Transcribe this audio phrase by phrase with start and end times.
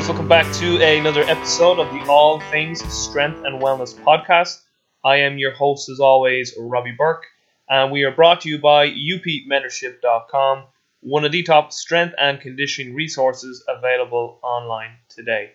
[0.00, 4.62] Guys, welcome back to another episode of the All Things Strength and Wellness podcast.
[5.04, 7.26] I am your host, as always, Robbie Burke,
[7.68, 10.64] and we are brought to you by upmentorship.com,
[11.00, 15.50] one of the top strength and conditioning resources available online today.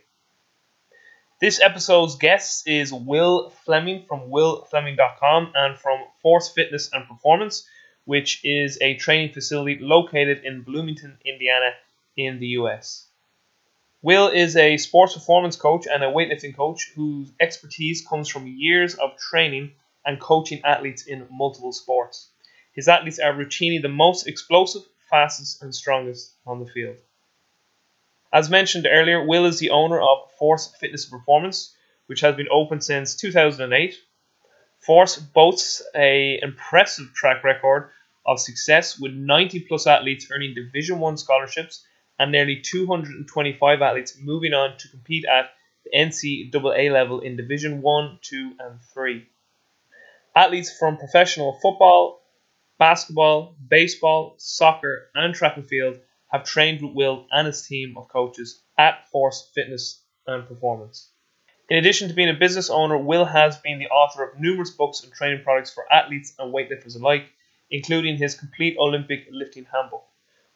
[1.41, 7.67] This episode's guest is Will Fleming from willfleming.com and from Force Fitness and Performance,
[8.03, 11.71] which is a training facility located in Bloomington, Indiana,
[12.15, 13.04] in the US.
[14.01, 18.95] Will is a sports performance coach and a weightlifting coach whose expertise comes from years
[18.95, 19.73] of training
[20.05, 22.29] and coaching athletes in multiple sports.
[22.73, 26.97] His athletes are routinely the most explosive, fastest, and strongest on the field.
[28.31, 31.73] As mentioned earlier, Will is the owner of Force Fitness Performance,
[32.07, 33.95] which has been open since 2008.
[34.79, 37.89] Force boasts a impressive track record
[38.25, 41.85] of success with 90 plus athletes earning Division 1 scholarships
[42.19, 45.51] and nearly 225 athletes moving on to compete at
[45.83, 49.25] the NCAA level in Division 1, 2, and 3.
[50.35, 52.21] Athletes from professional football,
[52.77, 58.09] basketball, baseball, soccer, and track and field have trained with Will and his team of
[58.09, 61.09] coaches at Force Fitness and Performance.
[61.69, 65.03] In addition to being a business owner, Will has been the author of numerous books
[65.03, 67.25] and training products for athletes and weightlifters alike,
[67.71, 70.05] including his complete Olympic lifting handbook.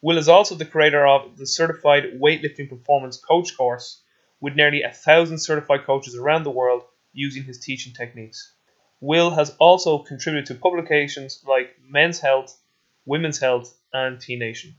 [0.01, 4.01] Will is also the creator of the Certified Weightlifting Performance Coach course,
[4.39, 8.53] with nearly a thousand certified coaches around the world using his teaching techniques.
[9.01, 12.57] Will has also contributed to publications like Men's Health,
[13.05, 14.75] Women's Health, and T Nation.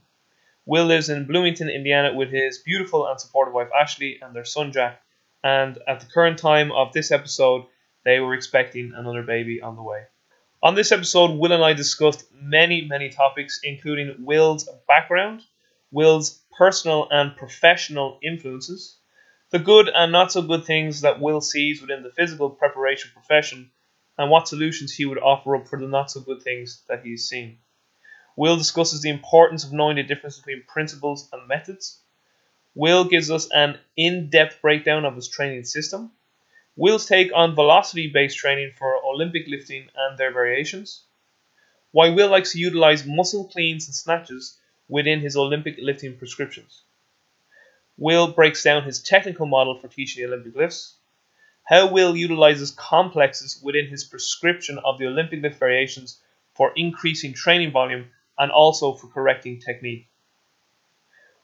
[0.65, 4.71] Will lives in Bloomington, Indiana, with his beautiful and supportive wife Ashley and their son
[4.71, 5.03] Jack,
[5.43, 7.65] and at the current time of this episode,
[8.05, 10.05] they were expecting another baby on the way.
[10.63, 15.41] On this episode, Will and I discussed many, many topics, including Will's background,
[15.89, 18.99] Will's personal and professional influences,
[19.49, 23.71] the good and not so good things that Will sees within the physical preparation profession,
[24.19, 27.27] and what solutions he would offer up for the not so good things that he's
[27.27, 27.57] seen.
[28.35, 32.03] Will discusses the importance of knowing the difference between principles and methods.
[32.75, 36.11] Will gives us an in depth breakdown of his training system.
[36.77, 41.03] Will's take on velocity based training for Olympic lifting and their variations.
[41.91, 46.83] Why Will likes to utilize muscle cleans and snatches within his Olympic lifting prescriptions.
[47.97, 50.95] Will breaks down his technical model for teaching Olympic lifts.
[51.65, 56.21] How Will utilizes complexes within his prescription of the Olympic lift variations
[56.53, 60.07] for increasing training volume and also for correcting technique.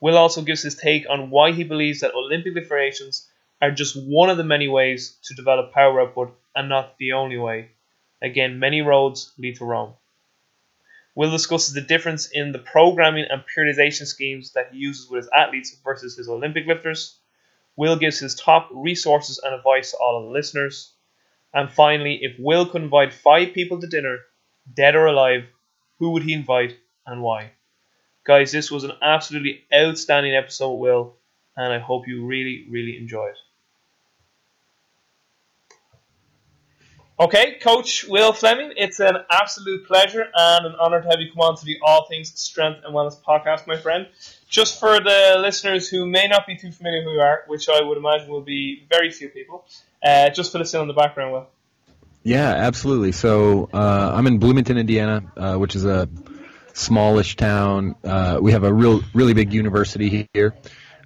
[0.00, 3.28] Will also gives his take on why he believes that Olympic lift variations
[3.60, 7.38] are just one of the many ways to develop power output and not the only
[7.38, 7.70] way.
[8.22, 9.94] Again, many roads lead to Rome.
[11.14, 15.30] Will discusses the difference in the programming and periodization schemes that he uses with his
[15.34, 17.18] athletes versus his Olympic lifters.
[17.76, 20.94] Will gives his top resources and advice to all of the listeners.
[21.52, 24.18] And finally, if Will could invite five people to dinner,
[24.72, 25.44] dead or alive,
[25.98, 26.76] who would he invite
[27.06, 27.52] and why?
[28.24, 31.16] Guys, this was an absolutely outstanding episode, Will,
[31.56, 33.38] and I hope you really, really enjoy it.
[37.20, 41.40] Okay, Coach Will Fleming, it's an absolute pleasure and an honor to have you come
[41.40, 44.06] on to the All Things Strength and Wellness podcast, my friend.
[44.48, 47.82] Just for the listeners who may not be too familiar who you are, which I
[47.82, 49.66] would imagine will be very few people,
[50.00, 51.48] uh, just fill us in on the background, Will.
[52.22, 53.10] Yeah, absolutely.
[53.10, 56.08] So uh, I'm in Bloomington, Indiana, uh, which is a
[56.72, 57.96] smallish town.
[58.04, 60.54] Uh, we have a real, really big university here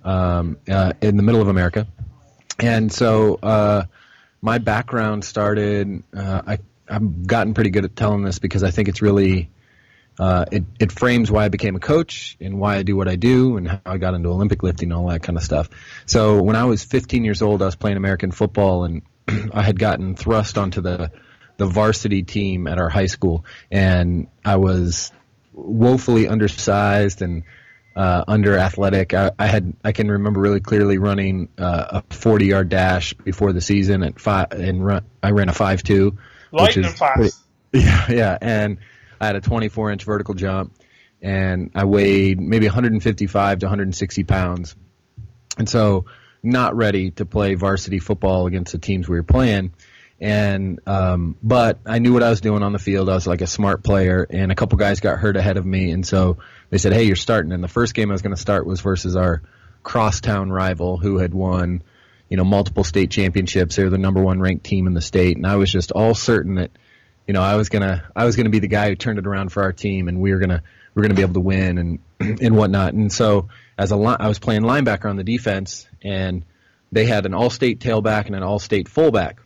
[0.04, 1.86] um, uh, in the middle of America,
[2.58, 3.84] and so uh,
[4.42, 6.02] my background started.
[6.14, 6.58] Uh, I
[6.88, 9.50] I've gotten pretty good at telling this because I think it's really
[10.18, 13.16] uh, it it frames why I became a coach and why I do what I
[13.16, 15.70] do and how I got into Olympic lifting and all that kind of stuff.
[16.04, 19.02] So when I was 15 years old, I was playing American football and
[19.54, 21.12] I had gotten thrust onto the
[21.56, 25.12] the varsity team at our high school, and I was
[25.52, 27.44] woefully undersized and
[27.94, 29.14] uh, under athletic.
[29.14, 33.52] I, I, had I can remember really clearly running uh, a 40 yard dash before
[33.52, 36.18] the season at five and run, I ran a five two,
[36.50, 37.38] which is fast.
[37.74, 38.76] Yeah, yeah, and
[39.18, 40.74] I had a 24 inch vertical jump,
[41.22, 44.76] and I weighed maybe 155 to 160 pounds,
[45.56, 46.04] and so
[46.42, 49.72] not ready to play varsity football against the teams we were playing.
[50.20, 53.08] And um, but I knew what I was doing on the field.
[53.08, 55.92] I was like a smart player, and a couple guys got hurt ahead of me,
[55.92, 56.36] and so
[56.72, 58.80] they said, "Hey, you're starting." And the first game I was going to start was
[58.80, 59.42] versus our
[59.82, 61.82] crosstown rival, who had won,
[62.30, 63.76] you know, multiple state championships.
[63.76, 66.54] They're the number one ranked team in the state, and I was just all certain
[66.54, 66.70] that,
[67.26, 69.52] you know, I was gonna I was gonna be the guy who turned it around
[69.52, 70.62] for our team, and we were gonna
[70.94, 71.98] we are gonna be able to win and
[72.40, 72.94] and whatnot.
[72.94, 76.42] And so as a li- I was playing linebacker on the defense, and
[76.90, 79.40] they had an all-state tailback and an all-state fullback,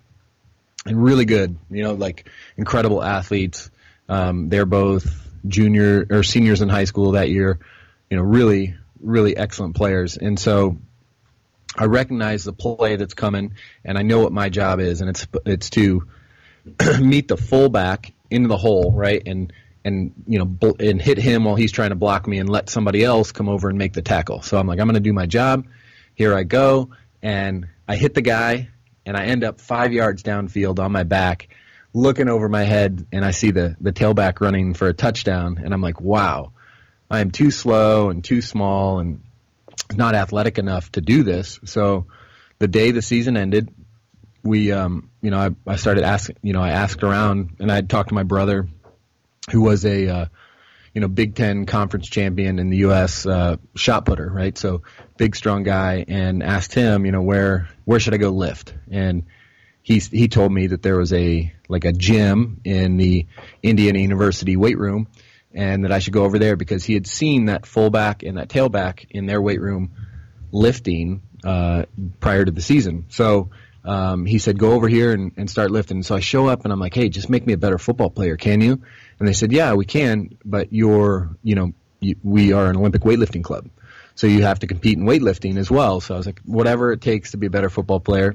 [0.84, 3.69] and really good, you know, like incredible athletes.
[4.08, 7.58] Um, they're both junior or seniors in high school that year,
[8.10, 10.16] you know, really, really excellent players.
[10.16, 10.78] And so
[11.76, 13.54] I recognize the play that's coming,
[13.84, 16.06] and I know what my job is, and it's it's to
[17.00, 19.52] meet the fullback into the hole, right, and
[19.84, 22.70] and you know bl- and hit him while he's trying to block me, and let
[22.70, 24.42] somebody else come over and make the tackle.
[24.42, 25.66] So I'm like, I'm going to do my job.
[26.14, 26.90] Here I go,
[27.22, 28.70] and I hit the guy,
[29.04, 31.49] and I end up five yards downfield on my back,
[31.96, 35.72] looking over my head, and I see the the tailback running for a touchdown, and
[35.72, 36.52] I'm like, wow,
[37.10, 39.22] I am too slow and too small and
[39.94, 41.58] not athletic enough to do this.
[41.64, 42.06] So
[42.58, 43.72] the day the season ended,
[44.43, 47.81] we, um, you know, I, I started asking, you know, I asked around and I
[47.81, 48.69] talked to my brother
[49.50, 50.26] who was a, uh,
[50.92, 53.26] you know, Big Ten conference champion in the U.S.
[53.26, 54.56] Uh, shot putter, right?
[54.56, 54.82] So
[55.16, 58.75] big, strong guy, and asked him, you know, where where should I go lift?
[58.90, 59.25] And
[59.86, 63.26] he he told me that there was a like a gym in the
[63.62, 65.06] Indiana University weight room,
[65.54, 68.48] and that I should go over there because he had seen that fullback and that
[68.48, 69.92] tailback in their weight room
[70.50, 71.84] lifting uh,
[72.18, 73.04] prior to the season.
[73.10, 73.50] So
[73.84, 76.72] um, he said, "Go over here and, and start lifting." So I show up and
[76.72, 78.82] I'm like, "Hey, just make me a better football player, can you?"
[79.20, 83.02] And they said, "Yeah, we can, but you're, you know, you, we are an Olympic
[83.02, 83.68] weightlifting club,
[84.16, 87.02] so you have to compete in weightlifting as well." So I was like, "Whatever it
[87.02, 88.34] takes to be a better football player."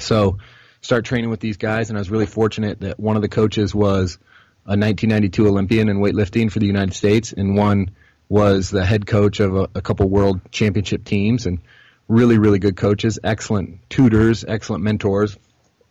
[0.00, 0.38] So
[0.80, 3.74] start training with these guys, and I was really fortunate that one of the coaches
[3.74, 4.18] was
[4.64, 7.90] a 1992 Olympian in weightlifting for the United States, and one
[8.28, 11.60] was the head coach of a, a couple world championship teams, and
[12.08, 15.36] really, really good coaches, excellent tutors, excellent mentors.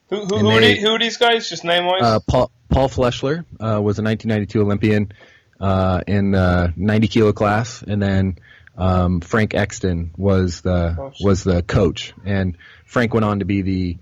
[0.09, 1.49] Who, who, who, are, who are these guys?
[1.49, 2.03] Just name wise.
[2.03, 5.13] Uh, Paul, Paul Fleschler uh, was a 1992 Olympian
[5.59, 8.37] uh, in the 90 kilo class, and then
[8.77, 13.97] um, Frank Exton was the was the coach, and Frank went on to be the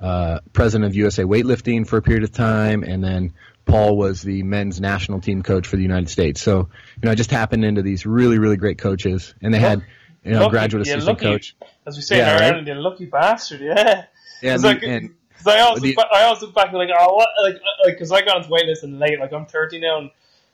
[0.00, 3.32] uh, president of USA Weightlifting for a period of time, and then
[3.64, 6.40] Paul was the men's national team coach for the United States.
[6.42, 6.58] So,
[6.96, 9.84] you know, I just happened into these really, really great coaches, and they had,
[10.24, 11.56] you know, lucky, graduate assistant lucky, coach.
[11.86, 12.46] As we say Yeah, in right?
[12.48, 14.04] Ireland, you lucky bastard, yeah.
[14.42, 16.90] Yeah, and- like, and- 'cause I always, look back, I always look back and like,
[16.98, 17.54] oh, what, like,
[17.84, 20.10] like, because I got into weightlifting late, like, I'm 30 now, and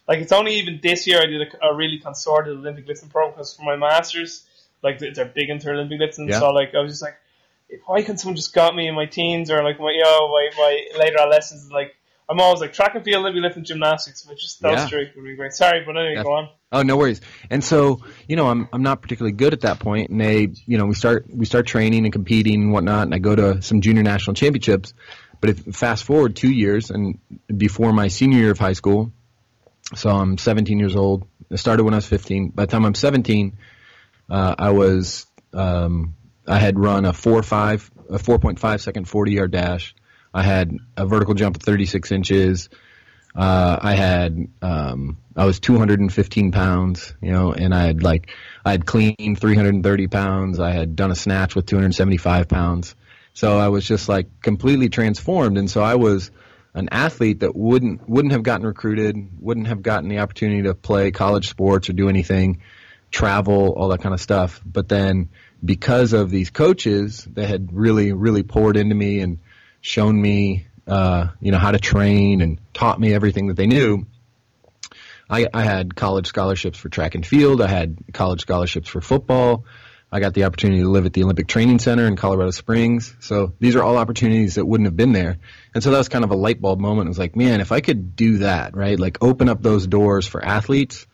[0.08, 3.32] like, it's only even this year I did a, a really consorted Olympic lifting program
[3.34, 4.44] because for my masters,
[4.82, 6.38] like, they're big into Olympic lifting, Yeah.
[6.40, 7.16] so like, I was just like,
[7.86, 10.50] why couldn't someone just got me in my teens or like my, you know, my,
[10.56, 11.94] my later adolescence, like,
[12.28, 14.86] I'm always like track and field, Olympic lifting, gymnastics, but just those Yeah.
[14.86, 15.52] three would be great.
[15.52, 16.22] Sorry, but anyway, Yeah.
[16.22, 16.48] go on.
[16.70, 17.20] Oh, no worries.
[17.50, 20.78] And so, you know, I'm I'm not particularly good at that point, and they, you
[20.78, 23.82] know, we start we start training and competing and whatnot, and I go to some
[23.82, 24.94] junior national championships.
[25.40, 27.18] But if fast forward two years and
[27.54, 29.12] before my senior year of high school,
[29.94, 31.26] so I'm 17 years old.
[31.50, 32.50] I started when I was 15.
[32.50, 33.58] By the time I'm 17,
[34.30, 36.14] uh, I was um,
[36.46, 39.94] I had run a four five a 4.5 second 40 yard dash.
[40.34, 42.68] I had a vertical jump of 36 inches.
[43.34, 48.30] Uh, I had um, I was 215 pounds, you know, and I had like
[48.64, 50.61] I had cleaned 330 pounds.
[50.61, 52.94] I had done a snatch with 275 pounds.
[53.32, 56.30] So I was just like completely transformed, and so I was
[56.75, 61.11] an athlete that wouldn't wouldn't have gotten recruited, wouldn't have gotten the opportunity to play
[61.11, 62.61] college sports or do anything,
[63.12, 64.61] travel, all that kind of stuff.
[64.66, 65.28] But then
[65.64, 69.38] because of these coaches that had really really poured into me and
[69.81, 74.07] shown me uh, you know how to train and taught me everything that they knew.
[75.31, 77.62] I, I had college scholarships for track and field.
[77.62, 79.64] I had college scholarships for football.
[80.14, 83.14] I got the opportunity to live at the Olympic Training Center in Colorado Springs.
[83.21, 85.38] So these are all opportunities that wouldn't have been there.
[85.75, 87.07] And so that was kind of a light bulb moment.
[87.07, 88.99] It was like, man, if I could do that, right?
[88.99, 91.07] Like open up those doors for athletes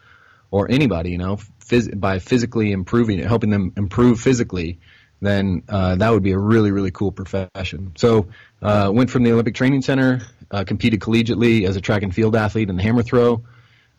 [0.50, 4.78] or anybody, you know, phys- by physically improving it, helping them improve physically,
[5.20, 7.92] then uh, that would be a really, really cool profession.
[7.96, 8.28] So
[8.62, 10.20] uh, went from the Olympic Training Center,
[10.50, 13.44] uh, competed collegiately as a track and field athlete in the hammer throw,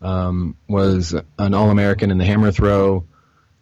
[0.02, 3.04] um, was an All-American in the hammer throw,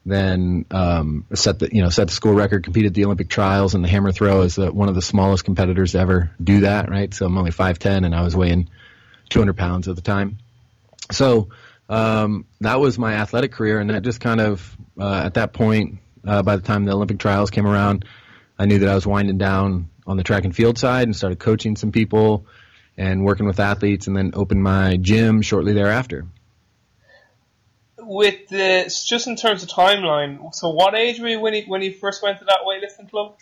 [0.07, 3.83] then um, set the you know set the school record, competed the Olympic trials in
[3.83, 6.89] the hammer throw as the, one of the smallest competitors to ever do that.
[6.89, 8.71] Right, so I'm only 5'10 and I was weighing
[9.29, 10.39] 200 pounds at the time.
[11.11, 11.49] So
[11.89, 15.99] um, that was my athletic career, and that just kind of uh, at that point,
[16.27, 18.05] uh, by the time the Olympic trials came around,
[18.59, 21.39] I knew that I was winding down on the track and field side and started
[21.39, 22.47] coaching some people
[22.97, 26.27] and working with athletes, and then opened my gym shortly thereafter.
[27.97, 31.83] With the just in terms of timeline, so what age were you when you when
[31.83, 33.37] you first went to that weightlifting club?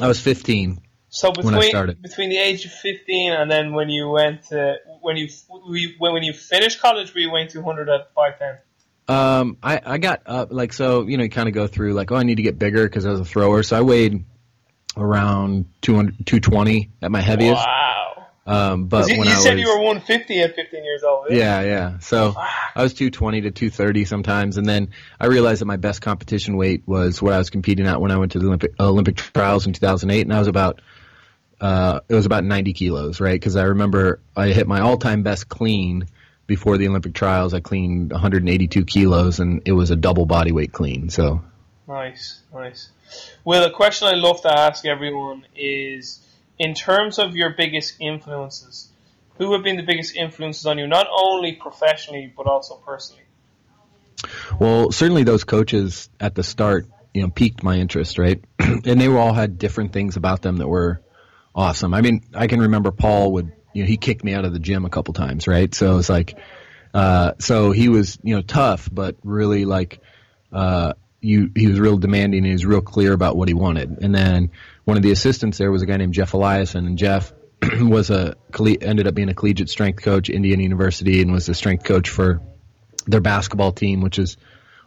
[0.00, 0.80] I was 15.
[1.10, 5.28] So between between the age of fifteen and then when you went to when you
[5.98, 8.58] when when you finished college, were you weighing two hundred at five ten?
[9.08, 12.12] Um, I, I got up like so you know you kind of go through like
[12.12, 14.24] oh I need to get bigger because I was a thrower so I weighed
[14.96, 17.54] around 200, 220 at my heaviest.
[17.54, 18.26] Wow.
[18.46, 21.26] Um, but You, when you I said was, you were 150 at 15 years old.
[21.30, 22.48] yeah yeah so Wow.
[22.74, 24.90] I was 220 to 230 sometimes and then
[25.20, 28.16] I realized that my best competition weight was what I was competing at when I
[28.16, 30.80] went to the Olympic Olympic trials in 2008 and I was about
[31.60, 35.22] uh, it was about 90 kilos right because I remember I hit my all time
[35.22, 36.06] best clean
[36.46, 40.72] before the Olympic trials I cleaned 182 kilos and it was a double body weight
[40.72, 41.42] clean so
[41.90, 42.88] Nice, nice.
[43.44, 46.20] Well, a question I love to ask everyone is
[46.56, 48.88] in terms of your biggest influences,
[49.38, 53.24] who have been the biggest influences on you, not only professionally, but also personally?
[54.60, 58.40] Well, certainly those coaches at the start, you know, piqued my interest, right?
[58.60, 61.00] and they all had different things about them that were
[61.54, 61.94] awesome.
[61.94, 64.58] I mean, I can remember Paul would, you know, he kicked me out of the
[64.58, 65.74] gym a couple times, right?
[65.74, 66.38] So it's like,
[66.92, 70.00] uh, so he was, you know, tough, but really like,
[70.52, 73.98] uh, you, he was real demanding and he was real clear about what he wanted.
[74.02, 74.50] And then
[74.84, 77.32] one of the assistants there was a guy named Jeff Eliason and Jeff
[77.80, 81.84] was a, ended up being a collegiate strength coach, Indiana University, and was the strength
[81.84, 82.40] coach for
[83.06, 84.36] their basketball team, which has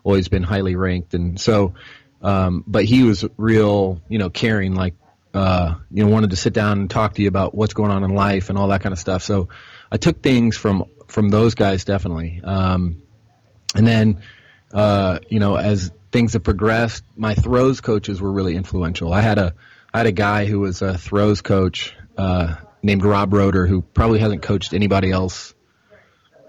[0.04, 1.14] always been highly ranked.
[1.14, 1.76] And so,
[2.22, 4.96] um, but he was real, you know, caring, like,
[5.34, 8.04] uh, you know, wanted to sit down and talk to you about what's going on
[8.04, 9.24] in life and all that kind of stuff.
[9.24, 9.50] So
[9.92, 12.42] I took things from, from those guys definitely.
[12.44, 13.02] Um,
[13.76, 14.22] and then,
[14.74, 19.12] uh, you know, as things have progressed, my throws coaches were really influential.
[19.12, 19.56] I had a,
[19.94, 24.20] I had a guy who was a throws coach, uh, named Rob Roeder, who probably
[24.20, 25.56] hasn't coached anybody else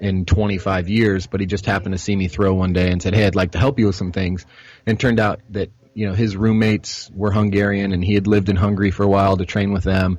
[0.01, 3.15] in 25 years, but he just happened to see me throw one day and said,
[3.15, 4.45] "Hey, I'd like to help you with some things."
[4.85, 8.57] And turned out that you know his roommates were Hungarian, and he had lived in
[8.57, 10.19] Hungary for a while to train with them,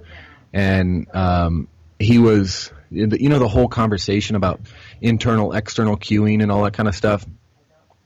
[0.54, 1.68] and um,
[2.00, 4.62] he was you know the whole conversation about
[5.02, 7.26] internal external cueing and all that kind of stuff.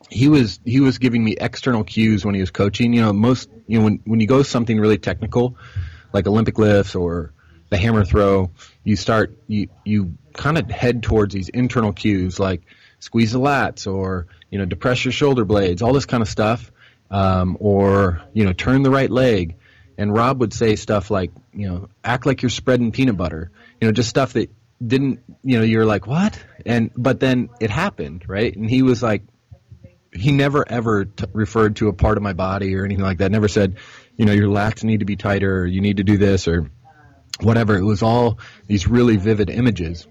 [0.09, 2.93] He was he was giving me external cues when he was coaching.
[2.93, 5.55] You know, most you know when when you go something really technical,
[6.11, 7.33] like Olympic lifts or
[7.69, 8.51] the hammer throw,
[8.83, 12.61] you start you you kind of head towards these internal cues like
[12.99, 16.71] squeeze the lats or you know depress your shoulder blades, all this kind of stuff,
[17.11, 19.55] um, or you know turn the right leg.
[19.97, 23.87] And Rob would say stuff like you know act like you're spreading peanut butter, you
[23.87, 24.49] know just stuff that
[24.85, 29.03] didn't you know you're like what and but then it happened right and he was
[29.03, 29.23] like
[30.13, 33.29] he never ever t- referred to a part of my body or anything like that
[33.29, 33.75] never said
[34.15, 36.71] you know your lats need to be tighter or you need to do this or
[37.41, 37.77] whatever.
[37.77, 40.07] It was all these really vivid images.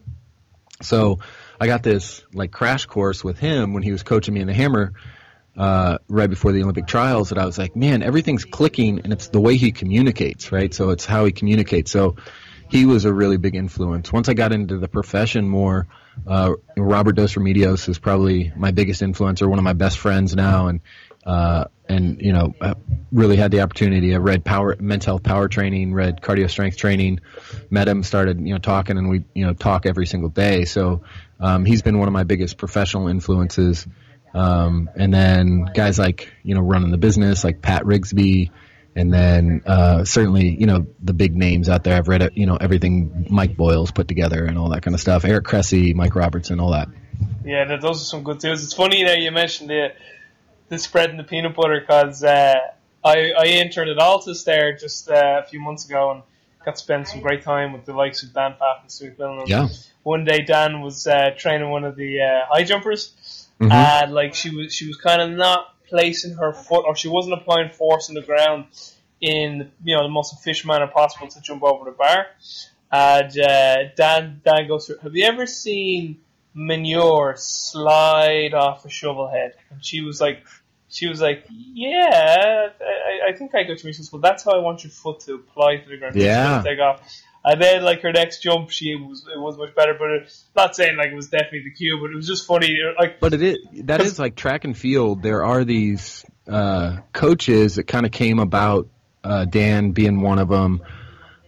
[0.82, 1.18] So
[1.60, 4.54] I got this like crash course with him when he was coaching me in the
[4.54, 4.94] hammer
[5.58, 9.28] uh, right before the Olympic trials that I was like, man, everything's clicking and it's
[9.28, 10.72] the way he communicates, right?
[10.72, 11.90] So it's how he communicates.
[11.90, 12.16] So
[12.70, 14.12] he was a really big influence.
[14.12, 15.88] Once I got into the profession more,
[16.26, 20.68] uh, Robert Dos Remedios is probably my biggest influencer, one of my best friends now,
[20.68, 20.80] and
[21.24, 22.74] uh, and you know I
[23.12, 24.14] really had the opportunity.
[24.14, 27.20] I read power, mental health power training, read cardio strength training,
[27.70, 30.64] met him, started you know talking, and we you know talk every single day.
[30.64, 31.02] So
[31.40, 33.86] um, he's been one of my biggest professional influences.
[34.34, 38.50] Um, and then guys like you know running the business like Pat Rigsby,
[38.94, 41.96] and then uh, certainly you know the big names out there.
[41.96, 45.24] I've read you know everything Mike Boyle's put together and all that kind of stuff.
[45.24, 46.88] Eric Cressey, Mike Robertson, all that.
[47.44, 48.62] Yeah, those are some good tips.
[48.62, 49.92] It's funny that you mentioned the
[50.68, 52.54] the spread and the peanut butter because uh,
[53.04, 56.22] I I interned at Altis there just uh, a few months ago and
[56.64, 59.48] got to spend some great time with the likes of Dan Pfaff and Stuart McMillan.
[59.48, 59.68] Yeah.
[60.02, 63.14] One day Dan was uh, training one of the uh, high jumpers
[63.60, 63.72] Mhm.
[63.72, 67.34] and like she was she was kind of not placing her foot or she wasn't
[67.34, 68.66] applying force on the ground
[69.20, 72.26] in you know the most efficient manner possible to jump over the bar.
[72.90, 74.98] And uh, Dan Dan goes through.
[74.98, 76.20] Have you ever seen
[76.54, 79.54] manure slide off a shovel head?
[79.70, 80.44] And she was like,
[80.88, 83.76] she was like, yeah, I, I think I you.
[83.76, 86.16] She says, well, that's how I want your foot to apply to the ground.
[86.16, 86.62] Yeah.
[86.64, 87.00] Take off.
[87.48, 89.94] And then, like her next jump, she was it was much better.
[89.98, 92.76] But it, not saying like it was definitely the cue, but it was just funny.
[92.98, 95.22] Like But it is that is like track and field.
[95.22, 98.88] There are these uh, coaches that kind of came about.
[99.24, 100.80] Uh, Dan being one of them,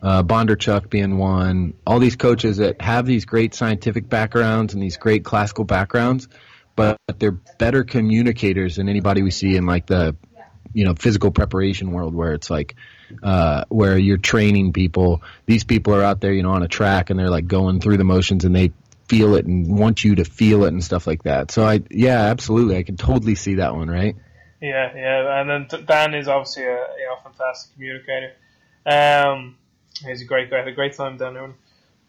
[0.02, 1.74] uh, Bondarchuk being one.
[1.86, 6.28] All these coaches that have these great scientific backgrounds and these great classical backgrounds,
[6.76, 10.16] but they're better communicators than anybody we see in like the
[10.72, 12.76] you know physical preparation world where it's like
[13.22, 15.22] uh, where you're training people.
[15.46, 17.96] These people are out there, you know, on a track and they're like going through
[17.96, 18.72] the motions and they
[19.08, 21.50] feel it and want you to feel it and stuff like that.
[21.50, 24.14] So I, yeah, absolutely, I can totally see that one, right?
[24.60, 28.32] Yeah, yeah, and then Dan is obviously a you know fantastic communicator.
[28.86, 29.56] Um,
[30.04, 30.58] he's a great guy.
[30.58, 31.54] Had a great time down there.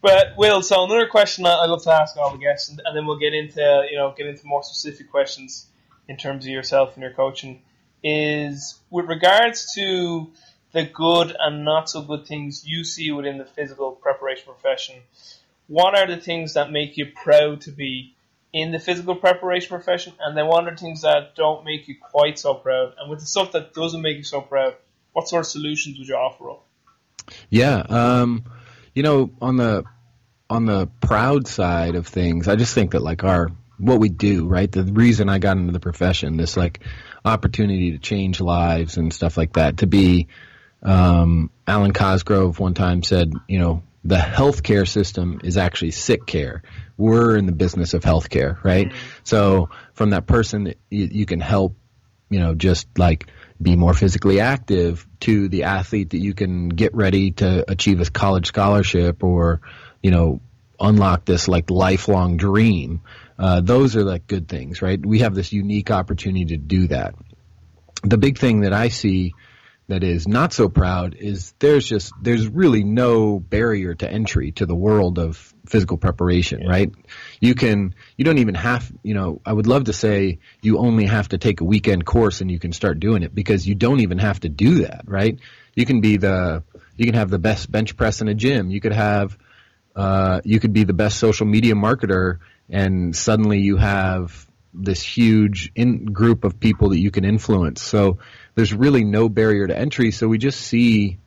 [0.02, 3.06] But Will, so another question I love to ask all the guests, and, and then
[3.06, 5.66] we'll get into you know get into more specific questions.
[6.08, 7.62] in terms of yourself and your coaching
[8.02, 10.30] is with regards to
[10.72, 14.96] the good and not so good things you see within the physical preparation profession.
[15.68, 18.14] What are the things that make you proud to be
[18.52, 21.96] in the physical preparation profession, and then what are the things that don't make you
[21.98, 22.94] quite so proud?
[22.98, 24.74] And with the stuff that doesn't make you so proud,
[25.12, 26.66] what sort of solutions would you offer up?
[27.48, 28.44] Yeah, um,
[28.94, 29.84] you know, on the
[30.50, 33.50] on the proud side of things, I just think that like our
[33.82, 34.70] what we do, right?
[34.70, 36.80] The reason I got into the profession, this like
[37.24, 40.28] opportunity to change lives and stuff like that, to be
[40.84, 46.62] um, Alwyn Cosgrove one time said, you know, the healthcare system is actually sick care.
[46.96, 48.88] We're in the business of healthcare, right?
[48.88, 48.98] Mm-hmm.
[49.24, 51.74] So from that person, you, you can help,
[52.30, 53.26] you know, just like
[53.60, 58.04] be more physically active to the athlete that you can get ready to achieve a
[58.10, 59.60] college scholarship or,
[60.02, 60.40] you know,
[60.78, 63.00] unlock this like lifelong dream.
[63.42, 65.04] Uh, those are like good things, right?
[65.04, 67.16] We have this unique opportunity to do that.
[68.04, 69.34] The big thing that I see
[69.88, 74.64] that is not so proud is there's just there's really no barrier to entry to
[74.64, 76.70] the world of physical preparation, yeah.
[76.70, 76.92] right?
[77.40, 81.06] You can you don't even have, you know, I would love to say you only
[81.06, 84.00] have to take a weekend course and you can start doing it because you don't
[84.00, 85.36] even have to do that, right?
[85.74, 86.62] You can be the
[86.96, 88.70] you can have the best bench press in a gym.
[88.70, 89.36] You could have
[89.96, 92.38] uh, you could be the best social media marketer
[92.68, 97.82] and suddenly you have this huge in group of people that you can influence.
[97.82, 98.18] So
[98.54, 100.10] there's really no barrier to entry.
[100.10, 101.18] So we just see,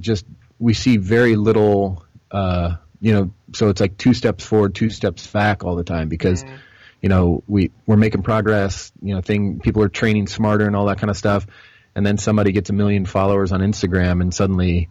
[0.00, 0.26] just
[0.58, 3.30] we see very little, uh, you know.
[3.54, 6.58] So it's like two steps forward, two steps back all the time because, mm.
[7.00, 8.92] you know, we we're making progress.
[9.00, 11.46] You know, thing people are training smarter and all that kind of stuff.
[11.94, 14.88] And then somebody gets a million followers on Instagram, and suddenly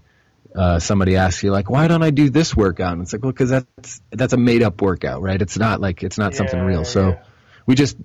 [0.55, 3.31] uh, somebody asks you like, "Why don't I do this workout?" And it's like, well,
[3.31, 5.41] because that's that's a made up workout, right?
[5.41, 6.85] It's not like it's not yeah, something real.
[6.85, 7.23] So yeah.
[7.65, 7.97] we just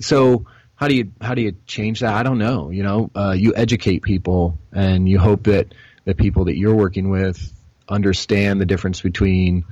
[0.00, 2.12] so how do you how do you change that?
[2.12, 2.70] I don't know.
[2.70, 7.10] You know, uh, you educate people, and you hope that the people that you're working
[7.10, 7.52] with
[7.88, 9.64] understand the difference between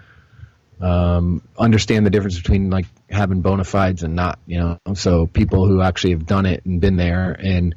[0.80, 4.38] um, understand the difference between like having bona fides and not.
[4.46, 7.74] You know, so people who actually have done it and been there and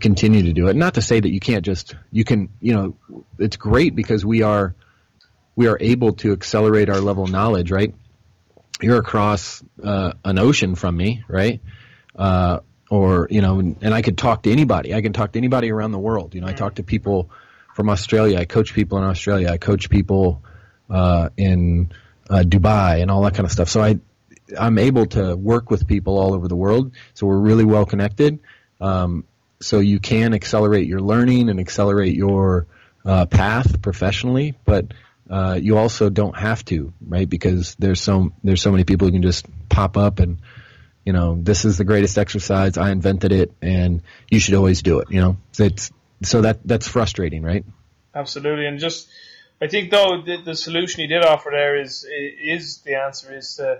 [0.00, 0.76] continue to do it.
[0.76, 2.50] Not to say that you can't just you can.
[2.60, 4.74] You know, it's great because we are
[5.54, 7.70] we are able to accelerate our level of knowledge.
[7.70, 7.94] Right,
[8.80, 11.60] you're across uh, an ocean from me, right?
[12.16, 14.94] uh, or you know, and, and, I could talk to anybody.
[14.94, 16.34] I can talk to anybody around the world.
[16.34, 17.30] You know, I talk to people
[17.74, 18.38] from Australia.
[18.38, 19.50] I coach people in Australia.
[19.50, 20.42] I coach people
[20.88, 21.92] uh, in
[22.30, 23.68] uh, Dubai and all that kind of stuff.
[23.68, 23.98] So I,
[24.58, 26.92] I'm able to work with people all over the world.
[27.14, 28.38] So we're really well connected.
[28.80, 29.24] Um,
[29.60, 32.66] so you can accelerate your learning and accelerate your
[33.04, 34.92] uh, path professionally, but
[35.30, 37.28] uh, you also don't have to, right?
[37.28, 40.38] Because there's so there's so many people who can just pop up and
[41.06, 42.76] you know, this is the greatest exercise.
[42.76, 45.08] I invented it, and you should always do it.
[45.08, 45.92] You know, it's
[46.22, 47.64] so that that's frustrating, right?
[48.12, 49.08] Absolutely, and just
[49.62, 53.60] I think though the, the solution you did offer there is is the answer is
[53.60, 53.78] uh,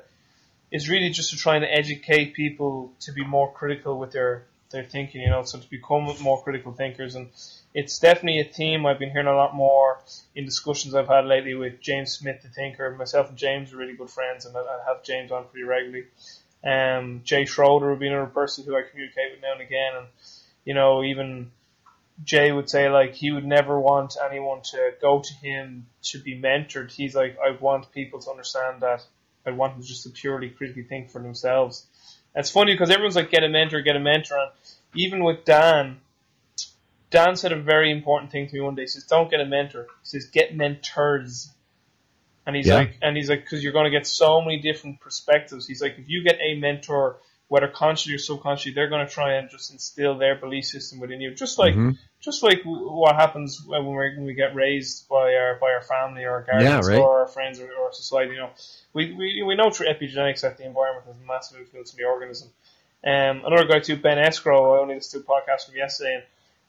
[0.70, 4.84] is really just to try and educate people to be more critical with their their
[4.84, 5.22] thinking.
[5.22, 7.28] You know, so to become more critical thinkers, and
[7.74, 10.00] it's definitely a theme I've been hearing a lot more
[10.34, 12.90] in discussions I've had lately with James Smith, the thinker.
[12.90, 16.06] Myself and James are really good friends, and I have James on pretty regularly.
[16.64, 20.06] Um, Jay Schroeder would be another person who I communicate with now and again, and
[20.64, 21.50] you know, even
[22.24, 26.38] Jay would say like he would never want anyone to go to him to be
[26.38, 26.90] mentored.
[26.90, 29.04] He's like, I want people to understand that
[29.44, 31.86] I want them just to purely critically think for themselves.
[32.36, 34.50] It's funny because everyone's like, get a mentor, get a mentor, and
[34.94, 36.00] even with Dan,
[37.10, 38.82] Dan said a very important thing to me one day.
[38.82, 41.50] He says, "Don't get a mentor." He says, "Get mentors."
[42.46, 42.74] And he's yeah.
[42.74, 45.66] like, and he's like, because you're going to get so many different perspectives.
[45.66, 47.16] He's like, if you get a mentor,
[47.48, 51.20] whether consciously or subconsciously, they're going to try and just instill their belief system within
[51.20, 51.90] you, just like, mm-hmm.
[52.20, 56.24] just like what happens when we when we get raised by our by our family
[56.24, 57.00] or our guardians yeah, right.
[57.00, 58.32] or our friends or, or society.
[58.32, 58.50] You know,
[58.92, 62.04] we, we we know through epigenetics that the environment has a massive influence on the
[62.04, 62.48] organism.
[63.04, 64.74] Um, another guy too, Ben Escrow.
[64.74, 66.14] I only listened to a podcast from yesterday,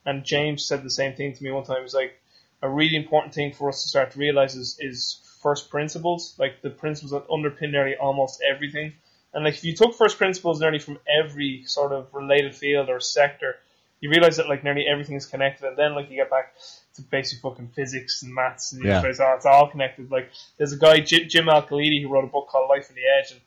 [0.06, 1.78] and, and James said the same thing to me one time.
[1.78, 2.20] He was like,
[2.62, 6.62] a really important thing for us to start to realize is, is first principles, like
[6.62, 8.94] the principles that underpin nearly almost everything.
[9.38, 13.00] And like if you took first principles nearly from every sort of related field or
[13.00, 13.58] sector,
[14.00, 15.68] you realize that like nearly everything is connected.
[15.68, 16.56] And then like you get back
[16.96, 19.00] to basic fucking physics and maths, and yeah.
[19.00, 20.10] realize, oh, it's all connected.
[20.10, 23.32] Like there's a guy Jim Al-Khalili who wrote a book called Life on the Edge,
[23.32, 23.42] and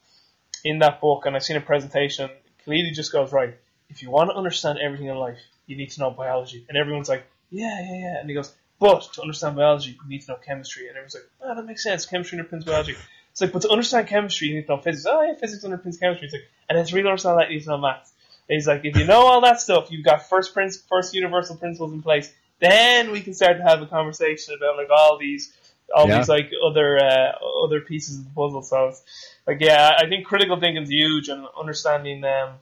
[0.62, 2.30] in that book, and I've seen a presentation,
[2.64, 3.56] Khalidi just goes right.
[3.88, 6.64] If you want to understand everything in life, you need to know biology.
[6.68, 8.20] And everyone's like, yeah, yeah, yeah.
[8.20, 10.86] And he goes, but to understand biology, you need to know chemistry.
[10.86, 12.06] And everyone's like, oh, that makes sense.
[12.06, 12.94] Chemistry underpins biology.
[13.32, 15.06] It's like, but to understand chemistry, you need to know physics.
[15.08, 16.26] Oh, yeah, physics underpins chemistry.
[16.26, 18.12] It's like, and then to really understand that, you need to know maths.
[18.48, 21.92] He's like, if you know all that stuff, you've got first prince, first universal principles
[21.92, 22.32] in place.
[22.58, 25.52] Then we can start to have a conversation about like all these,
[25.94, 26.18] all Yeah.
[26.18, 27.32] these like other uh,
[27.64, 28.62] other pieces of the puzzle.
[28.62, 29.02] So it's
[29.46, 32.54] like, yeah, I think critical thinking is huge and understanding um,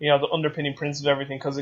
[0.00, 1.38] you know, the underpinning principles of everything.
[1.38, 1.58] Because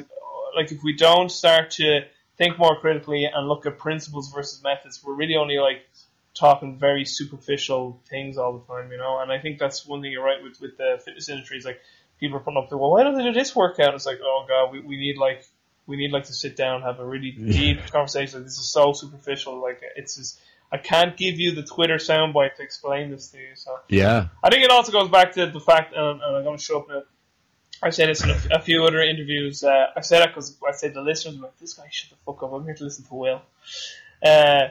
[0.57, 2.01] like if we don't start to
[2.39, 5.87] think more critically and look at principles versus methods, we're really only like
[6.35, 9.21] talking very superficial things all the time, you know.
[9.21, 11.81] And I think that's one thing you're right with with the fitness industry is like
[12.19, 13.95] people are putting up the well, why don't they do this workout?
[13.95, 15.45] It's like, oh god, we, we need like
[15.87, 18.41] we need like to sit down and have a really deep conversation.
[18.41, 19.61] Like, this is so superficial.
[19.61, 20.41] Like it's just
[20.73, 23.55] I can't give you the Twitter soundbite to explain this to you.
[23.55, 24.29] So Yeah.
[24.43, 26.81] I think it also goes back to the fact, and, and I'm going to show
[26.81, 27.03] up now.
[27.83, 29.65] I said this in a, a few other interviews.
[29.65, 32.17] Uh, I said that because I said the listeners were like, "This guy shut the
[32.27, 33.43] fuck up." I'm here to listen to Will.
[34.23, 34.69] Uh,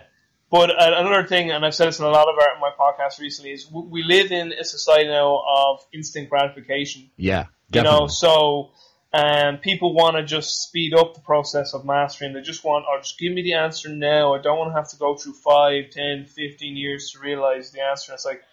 [0.51, 3.19] but uh, another thing, and I've said this in a lot of our my podcasts
[3.19, 7.09] recently, is we, we live in a society now of instant gratification.
[7.17, 7.45] Yeah.
[7.71, 7.99] You Definitely.
[7.99, 8.71] know, so
[9.13, 12.33] um, people want to just speed up the process of mastering.
[12.33, 14.33] They just want, or just give me the answer now.
[14.33, 17.81] I don't want to have to go through 5, 10, 15 years to realize the
[17.81, 18.13] answer.
[18.13, 18.43] It's like,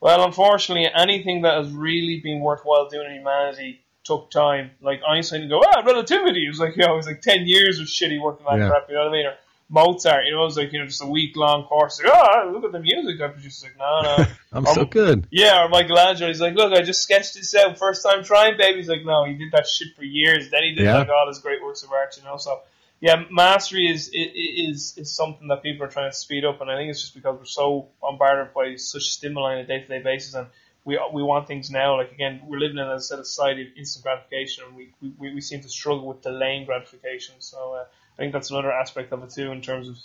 [0.00, 4.70] well, unfortunately, anything that has really been worthwhile doing in humanity took time.
[4.80, 6.44] Like Einstein go, ah, relativity.
[6.44, 8.64] It was like, you know, it was like 10 years of shitty working on that
[8.64, 8.70] Yeah.
[8.70, 9.26] crap, you know what I mean?
[9.26, 9.34] Or
[9.68, 12.00] Mozart, you know, it was like, you know, just a week long course.
[12.02, 13.64] Like, oh, look at the music I produced.
[13.64, 14.26] Like, no, no.
[14.52, 15.26] I'm so um, good.
[15.30, 18.78] Yeah, or Michelangelo, he's like, look, I just sketched this out, first time trying, baby.
[18.78, 20.50] He's like, no, he did that shit for years.
[20.50, 20.98] Then he did Yeah.
[20.98, 22.36] like all his great works of art, you know.
[22.36, 22.60] So,
[23.00, 26.76] yeah, mastery is is is something that people are trying to speed up, and I
[26.76, 29.98] think it's just because we're so bombarded by such stimuli on a day to day
[29.98, 30.46] basis, and
[30.86, 31.96] we we want things now.
[31.98, 35.34] Like again, we're living in a set of society of instant gratification, and we we,
[35.34, 37.34] we seem to struggle with delaying gratification.
[37.40, 39.96] So, uh, I think that's another aspect of it too, in terms of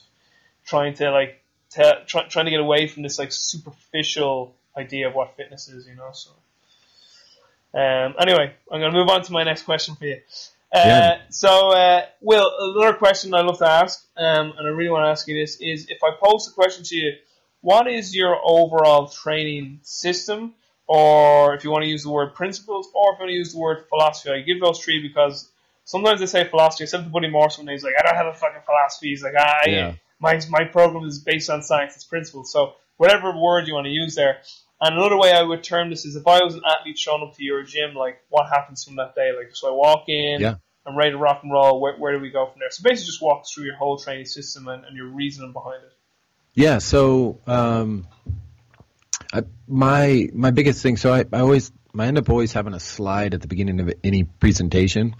[0.65, 5.13] trying to like te- try, trying to get away from this like superficial idea of
[5.13, 6.10] what fitness is, you know.
[6.13, 6.32] So,
[7.80, 10.20] um, anyway, I'm going to move on to my next question for you.
[10.74, 11.22] Uh, Yeah.
[11.30, 15.10] So, uh, Will, another question I love to ask, um, and I really want to
[15.10, 17.12] ask you this is: if I pose a question to you,
[17.62, 20.56] what is your overall training system,
[20.91, 23.54] or if you want to use the word principles, or if you want to use
[23.54, 24.30] the word philosophy?
[24.30, 25.49] I give those three because
[25.86, 26.84] sometimes they say philosophy.
[26.84, 29.23] I said to Buddy Morris one he's like, "I don't have a fucking philosophy." He's
[29.23, 29.93] like, "I." Yeah.
[30.19, 32.51] my my program is based on science, it's principles.
[32.51, 34.41] So whatever word you want to use there.
[34.82, 37.38] And another way I would term this is if I was an athlete showing up
[37.38, 39.32] to your gym, like what happens from that day?
[39.38, 40.56] Like so I walk in, Yeah.
[40.86, 41.80] I'm ready to rock and roll.
[41.80, 42.71] Where, where do we go from there?
[42.71, 45.93] So basically, just walk through your whole training system and, and your reasoning behind it.
[46.54, 46.80] Yeah.
[46.80, 48.08] So um,
[49.34, 50.98] I, my my biggest thing.
[50.98, 53.94] So I, I always I end up always having a slide at the beginning of
[54.04, 55.15] any presentation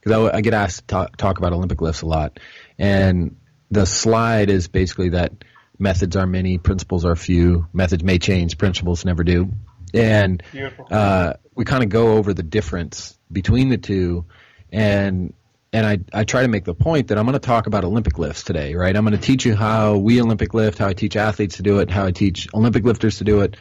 [0.00, 2.40] because I, I get asked to talk, talk about Olympic lifts a lot,
[2.78, 3.36] and
[3.70, 5.32] the slide is basically that
[5.78, 7.66] methods are many, principles are few.
[7.72, 9.50] Methods may change, principles never do,
[9.92, 10.42] and
[10.90, 14.26] uh, we kind of go over the difference between the two,
[14.72, 15.32] and
[15.74, 18.16] and I, I try to make the point that I'm going to talk about Olympic
[18.16, 18.94] lifts today, right?
[18.94, 21.80] I'm going to teach you how we Olympic lift, how I teach athletes to do
[21.80, 23.56] it, how I teach Olympic lifters to do it,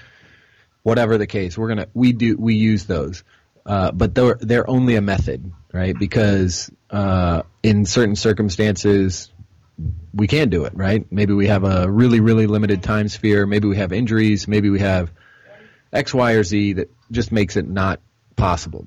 [0.84, 1.58] whatever the case.
[1.58, 3.24] We're gonna we do we use those,
[3.66, 5.98] uh, but they're they're only a method, right?
[5.98, 9.32] Because uh, in certain circumstances,
[10.14, 11.12] we can do it, right?
[11.12, 13.48] Maybe we have a really really limited time sphere.
[13.48, 14.48] Maybe we have injuries.
[14.48, 15.12] Maybe we have
[15.92, 18.02] X, Y, or Z that just makes it not
[18.36, 18.86] possible.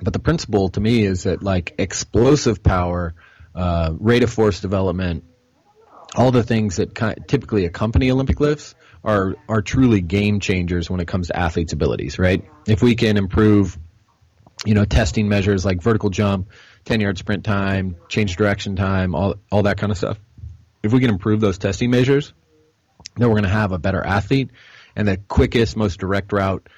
[0.00, 3.14] But the principle to me is that like explosive power,
[3.54, 5.24] uh, rate of force development,
[6.14, 6.94] all the things that
[7.26, 8.74] typically accompany Olympic lifts
[9.04, 12.18] are are truly game changers when it comes to athletes' abilities.
[12.18, 12.44] Right?
[12.66, 13.78] If we can improve,
[14.64, 16.50] you know, testing measures like vertical jump,
[16.84, 20.18] ten yard sprint time, change direction time, all all that kind of stuff.
[20.82, 22.32] If we can improve those testing measures,
[23.16, 24.50] then we're going to have a better athlete.
[24.96, 26.68] And the quickest, most direct route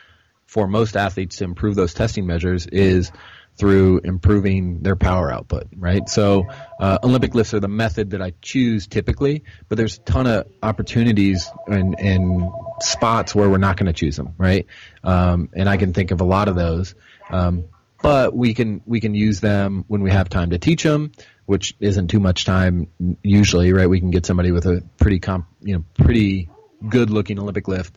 [0.53, 3.11] for most athletes to improve those testing measures is
[3.57, 6.07] through improving their power output, right?
[6.11, 6.47] So,
[6.79, 10.47] uh, Olympic lifts are the method that I choose typically, but there's a ton of
[10.63, 14.67] opportunities and, and spots where we're not going to choose them, right?
[15.03, 16.95] Um, and I can think of a lot of those.
[17.31, 17.65] Um,
[18.03, 21.13] but we can we can use them when we have time to teach them,
[21.47, 22.89] which isn't too much time
[23.23, 23.89] usually, right?
[23.89, 26.51] We can get somebody with a pretty comp, you know, pretty
[26.87, 27.97] good looking Olympic lift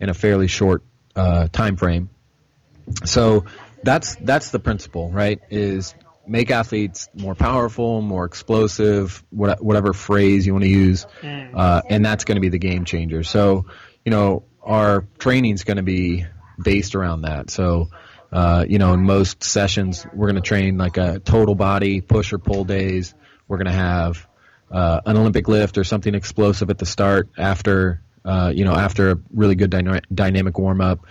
[0.00, 0.82] in a fairly short
[1.16, 2.10] uh, time frame.
[3.04, 3.44] So
[3.82, 5.40] that's that's the principle, right?
[5.50, 5.94] Is
[6.26, 11.06] make athletes more powerful, more explosive, what, whatever phrase you want to use,
[11.54, 13.24] uh, and that's going to be the game changer.
[13.24, 13.66] So,
[14.04, 16.24] you know, our training is going to be
[16.62, 17.50] based around that.
[17.50, 17.88] So,
[18.30, 22.32] uh, you know, in most sessions, we're going to train like a total body push
[22.32, 23.14] or pull days.
[23.48, 24.26] We're going to have
[24.70, 29.10] uh, an Olympic lift or something explosive at the start after, uh, you know, after
[29.10, 31.06] a really good dyna- dynamic warm up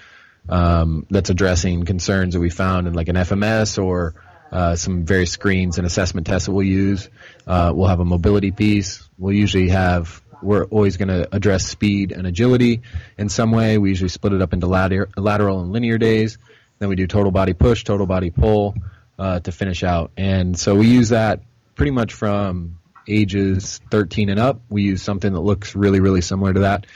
[0.50, 4.16] um, that's addressing concerns that we found in like an FMS or
[4.52, 7.10] uh, some various screens and assessment tests that we'll use.
[7.48, 9.08] Uh, we'll have a mobility piece.
[9.18, 12.82] We'll usually have we're always going to address speed and agility
[13.18, 13.78] in some way.
[13.78, 16.38] We usually split it up into lateral, lateral and linear days.
[16.80, 18.76] Then we do total body push, total body pull
[19.20, 20.12] uh, to finish out.
[20.18, 21.42] And so we use that
[21.76, 24.62] pretty much from ages 13 and up.
[24.70, 26.88] We use something that looks really, really similar to that.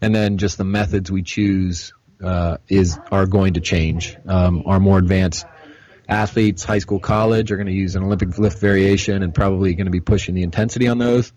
[0.00, 4.16] And then just the methods we choose uh, is are going to change.
[4.26, 5.46] Um, our more advanced
[6.08, 9.86] athletes, high school, college, are going to use an Olympic lift variation and probably going
[9.86, 11.32] to be pushing the intensity on those.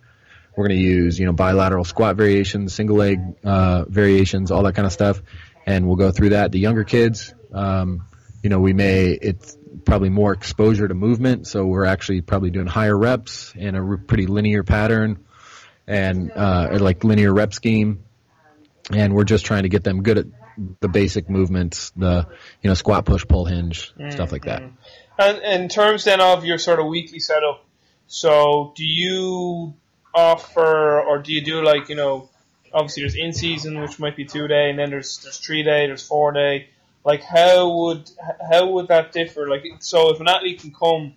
[0.56, 4.74] We're going to use, you know, bilateral squat variations, single leg uh, variations, all that
[4.74, 5.22] kind of stuff,
[5.66, 6.52] and we'll go through that.
[6.52, 8.06] The younger kids, um,
[8.42, 12.68] you know, we may it's probably more exposure to movement, so we're actually probably doing
[12.68, 15.26] higher reps in a pretty linear pattern
[15.88, 18.04] and uh, like linear rep scheme,
[18.92, 20.26] and we're just trying to get them good at
[20.80, 22.28] the basic movements, the
[22.62, 24.12] you know squat, push, pull, hinge, mm-hmm.
[24.12, 24.64] stuff like that.
[25.18, 27.66] And in terms then of your sort of weekly setup,
[28.08, 29.76] so do you
[30.14, 32.30] offer, or do you do like you know,
[32.74, 35.88] obviously there's in season, which might be two day, and then there's there's three day,
[35.88, 36.70] there's four day.
[37.06, 38.10] Like how would
[38.52, 39.48] how would that differ?
[39.48, 41.14] Like so, if an athlete can come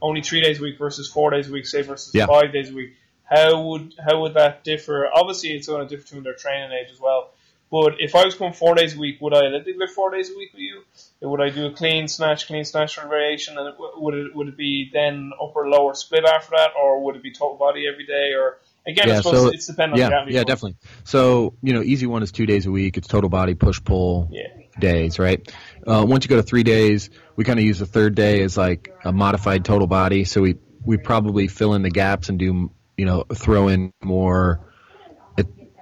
[0.00, 2.26] only three days a week versus four days a week, say versus yeah.
[2.26, 2.94] five days a week,
[3.24, 5.08] how would how would that differ?
[5.12, 7.32] Obviously, it's going to differ between their training age as well.
[7.70, 10.30] But if I was coming four days a week, would I Olympic lift four days
[10.30, 10.84] a week with you?
[11.20, 14.88] Would I do a clean snatch, clean snatch variation, and would it would it be
[14.90, 18.58] then upper lower split after that, or would it be total body every day, or
[18.86, 20.76] again, yeah, so, it's dependent yeah, on the Yeah, definitely.
[21.04, 22.96] So you know, easy one is two days a week.
[22.96, 24.46] It's total body push pull yeah.
[24.78, 25.46] Days, right?
[25.86, 28.56] Uh, once you go to three days, we kind of use the third day as
[28.56, 30.24] like a modified total body.
[30.24, 34.66] So we we probably fill in the gaps and do you know throw in more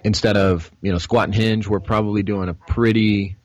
[0.05, 3.37] instead of you know squat and hinge, we're probably doing a pretty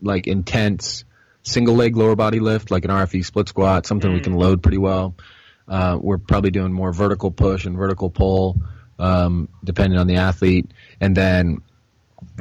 [0.00, 1.04] like intense
[1.42, 4.14] single leg lower body lift, like an RFE split squat, something mm.
[4.14, 4.40] we can mm.
[4.40, 5.16] load pretty well.
[5.66, 8.56] Uh, we're probably doing more vertical push and vertical pull,
[8.98, 10.70] um, depending on the athlete.
[11.00, 11.58] And then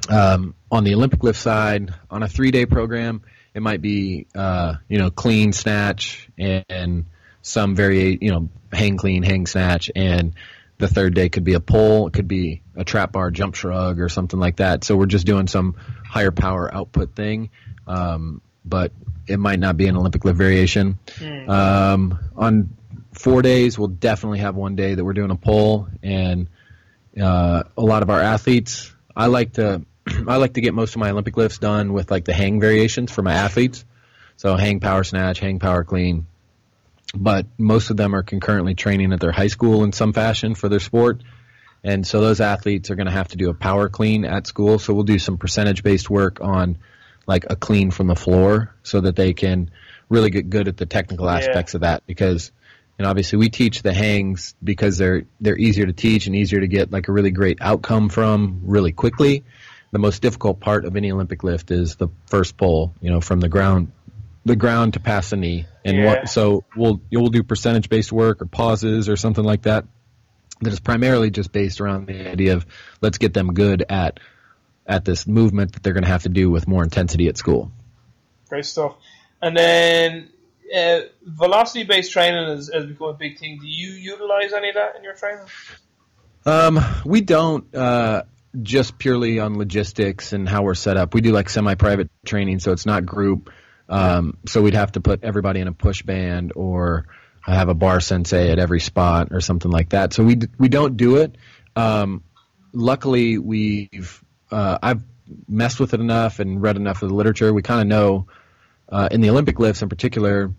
[0.10, 3.22] um, on the Olympic lift side, on a three day program,
[3.54, 7.06] it might be uh, you know clean snatch and, and
[7.42, 10.34] some vari you know hang clean, hang snatch, and
[10.78, 14.00] the third day could be a pull, it could be a trap bar jump shrug
[14.00, 14.84] or something like that.
[14.84, 17.50] So we're just doing some higher power output thing,
[17.88, 18.92] um, but
[19.28, 21.00] it might not be an Olympic lift variation.
[21.18, 21.50] Mm.
[21.50, 22.78] Um, on
[23.14, 26.48] four days, we'll definitely have one day that we're doing a pull, and
[27.20, 28.94] uh, a lot of our athletes.
[29.18, 29.82] I like to
[30.28, 33.12] I like to get most of my Olympic lifts done with like the hang variations
[33.12, 33.84] for my athletes.
[34.38, 36.28] So hang power snatch, hang power clean,
[37.16, 40.70] but most of them are concurrently training at their high school in some fashion for
[40.70, 41.24] their sport.
[41.84, 44.78] And so those athletes are going to have to do a power clean at school.
[44.78, 46.78] So we'll do some percentage based work on
[47.26, 49.72] like a clean from the floor so that they can
[50.10, 51.78] really get good at the technical aspects yeah.
[51.78, 52.52] of that because
[52.98, 56.68] and obviously we teach the hangs because they're they're easier to teach and easier to
[56.68, 59.44] get like a really great outcome from really quickly.
[59.92, 63.40] The most difficult part of any Olympic lift is the first pull, you know, from
[63.40, 63.92] the ground
[64.46, 65.66] the ground to pass a knee.
[65.86, 66.06] And yeah.
[66.06, 69.86] what, so we'll you'll do percentage based work or pauses or something like that.
[70.62, 72.66] That is primarily just based around the idea of
[73.02, 74.20] let's get them good at
[74.88, 77.72] at this movement that they're going to have to do with more intensity at school.
[78.50, 78.96] Great stuff.
[79.42, 80.30] And then
[80.76, 83.60] uh, velocity based training has, has become a big thing.
[83.60, 85.46] Do you utilize any of that in your training?
[86.46, 87.74] Um, we don't.
[87.76, 88.24] Uh,
[88.62, 91.14] just purely on logistics and how we're set up.
[91.14, 93.52] We do like semi-private training, so it's not group.
[93.90, 97.06] Um, so we'd have to put everybody in a push band or
[97.42, 100.14] have a bar sensei at every spot or something like that.
[100.14, 101.36] So we we don't do it.
[101.76, 102.24] Um,
[102.74, 105.04] luckily, we've uh, I've
[105.48, 107.54] messed with it enough and read enough of the literature.
[107.54, 108.28] We kind of know
[108.90, 110.52] uh, in the Olympic lifts in particular.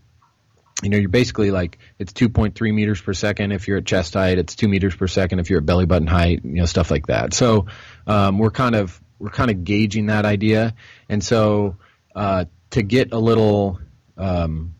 [0.82, 4.38] You know, you're basically like it's 2.3 meters per second if you're at chest height.
[4.38, 6.44] It's two meters per second if you're at belly button height.
[6.44, 7.34] You know, stuff like that.
[7.34, 7.66] So
[8.06, 10.74] um, we're kind of we're kind of gauging that idea,
[11.08, 11.76] and so
[12.14, 13.80] uh, to get a little.
[14.16, 14.74] Um,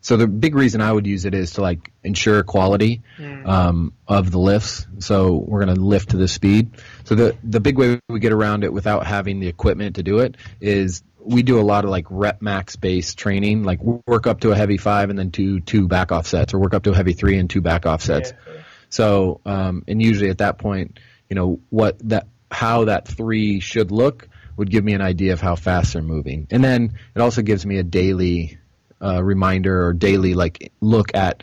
[0.00, 3.02] so the big reason I would use it is to like ensure quality
[3.44, 4.86] um, of the lifts.
[5.00, 6.70] So we're going to lift to the speed.
[7.04, 10.20] So the the big way we get around it without having the equipment to do
[10.20, 14.40] it is we do a lot of like rep max based training, like work up
[14.40, 16.92] to a heavy five and then two two back off sets, or work up to
[16.92, 18.32] a heavy three and two back off sets.
[18.32, 18.62] Yeah.
[18.90, 23.90] So um, and usually at that point, you know what that how that three should
[23.90, 26.48] look would give me an idea of how fast they're moving.
[26.50, 28.58] And then it also gives me a daily
[29.00, 31.42] uh, reminder or daily like look at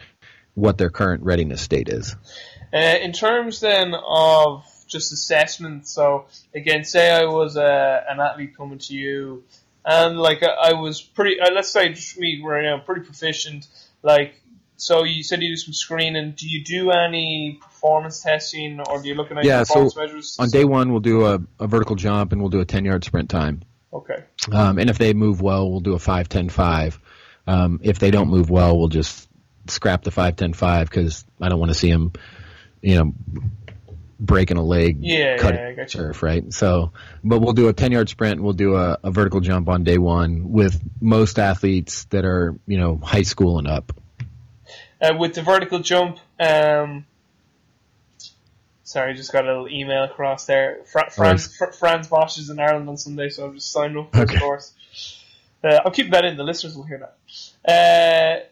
[0.53, 2.15] what their current readiness state is.
[2.73, 8.19] Uh, in terms then of just assessment, so again, say I was a, uh, an
[8.19, 9.43] athlete coming to you,
[9.85, 13.67] and like I, I was pretty, uh, let's say just me right now, pretty proficient.
[14.01, 14.41] like
[14.77, 16.33] so you said you do some screening.
[16.37, 20.35] Do you do any performance testing, or do you look at any Yeah, so measures?
[20.39, 23.03] On day one, we'll do a, a vertical jump and we'll do a 10 yard
[23.03, 23.61] sprint time.
[23.93, 24.23] Okay.
[24.51, 26.99] Um, and if they move well, we'll do a 5 10 5.
[27.47, 29.29] Um, if they don't move well, we'll just
[29.67, 32.11] scrap the 5 10 5 because I don't want to see them,
[32.81, 33.13] you know,
[34.19, 36.53] breaking a leg, Yeah, cutting yeah, I got turf, right?
[36.53, 36.91] So,
[37.23, 39.97] but we'll do a 10 yard sprint we'll do a, a vertical jump on day
[39.97, 43.91] one with most athletes that are, you know, high school and up.
[45.01, 47.05] Uh, with the vertical jump, um,
[48.83, 50.79] sorry, just got a little email across there.
[50.85, 54.11] Fra- Frans, Fr- Frans Bosch is in Ireland on Sunday, so I've just signed up
[54.13, 54.33] for Okay.
[54.33, 54.73] his course.
[55.63, 56.37] Uh, I'll keep that in.
[56.37, 56.99] The listeners will hear
[57.65, 58.41] that.
[58.43, 58.45] Uh,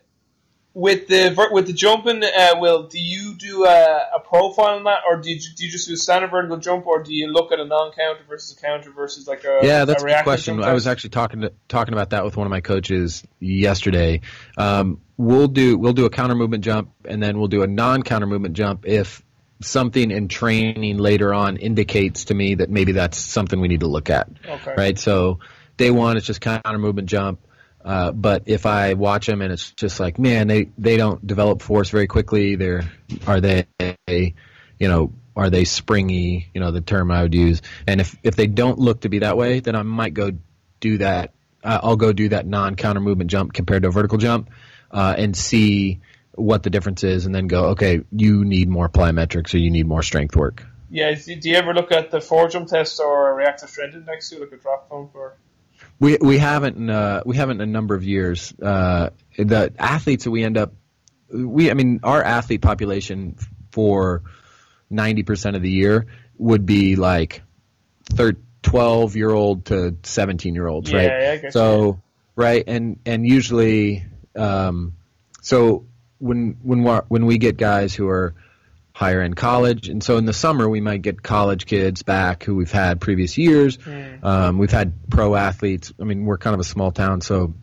[0.76, 5.02] with the with the jumping, uh, Will, do you do a, a profile on that,
[5.08, 7.52] or do you, do you just do a standard vertical jump, or do you look
[7.52, 10.64] at a non-counter versus a counter versus like a Yeah, that's a good question.
[10.64, 14.22] I was actually talking to, talking about that with one of my coaches yesterday.
[14.58, 18.02] Um, we'll do we'll do a counter movement jump, and then we'll do a non
[18.02, 19.24] counter movement jump if
[19.62, 23.88] something in training later on indicates to me that maybe that's something we need to
[23.88, 24.28] look at.
[24.46, 24.74] okay.
[24.76, 24.98] Right.
[24.98, 25.40] So
[25.78, 27.40] day one, it's just counter movement jump.
[27.84, 31.62] Uh, but if I watch them and it's just like, man, they, they don't develop
[31.62, 32.56] force very quickly.
[32.56, 32.90] They're
[33.28, 33.66] are they,
[34.08, 36.50] you know, are they springy?
[36.54, 37.62] You know, the term I would use.
[37.88, 40.32] And if if they don't look to be that way, then I might go
[40.80, 41.34] do that.
[41.64, 44.50] Uh, I'll go do that non counter movement jump compared to a vertical jump,
[44.92, 46.02] uh, and see
[46.36, 49.88] what the difference is, and then go, okay, you need more plyometrics or you need
[49.88, 50.66] more strength work.
[50.90, 54.30] Yeah, do you ever look at the four jump test or a reactive strength index
[54.30, 55.36] too, like a drop jump or?
[56.00, 58.54] We we haven't in, uh, we haven't in a number of years.
[58.62, 60.74] Uh, the athletes that we end up,
[61.30, 63.38] we I mean our athlete population
[63.72, 64.24] for
[64.90, 67.42] ninety percent of the year would be like
[68.12, 71.22] thir- twelve year old to seventeen year olds, Yeah, right?
[71.22, 71.54] yeah, I guess.
[71.54, 72.02] So
[72.36, 74.04] right, and and usually,
[74.36, 74.94] um,
[75.42, 75.86] so
[76.20, 78.36] when when when we get guys who are
[78.94, 82.56] higher end college, and so in the summer we might get college kids back who
[82.56, 83.76] we've had previous years.
[83.78, 84.26] Hmm.
[84.26, 85.92] Um, we've had pro athletes.
[86.00, 87.56] I mean, we're kind of a small town, so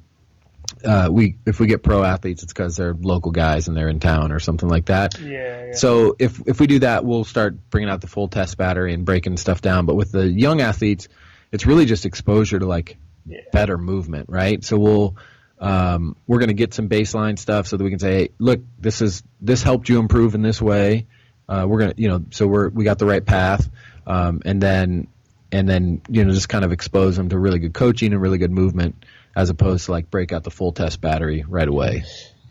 [0.85, 4.01] uh, we if we get pro athletes, it's because they're local guys and they're in
[4.01, 5.19] town or something like that.
[5.21, 5.73] Yeah, yeah.
[5.75, 9.05] So if if we do that, we'll start bringing out the full test battery and
[9.05, 9.87] breaking stuff down.
[9.87, 11.09] But with the young athletes,
[11.53, 13.41] it's really just exposure to like Yeah.
[13.53, 14.65] better movement, right?
[14.65, 15.17] So we'll
[15.61, 18.61] um, we're going to get some baseline stuff so that we can say, hey, look,
[18.79, 21.07] this is this helped you improve in this way.
[21.51, 23.69] Uh, we're gonna, you know, so we're we got the right path,
[24.07, 25.09] um, and then
[25.51, 28.39] and then you know just kind of expose them to really good coaching and really
[28.39, 32.05] good movement, as opposed to like break out the full test battery right away.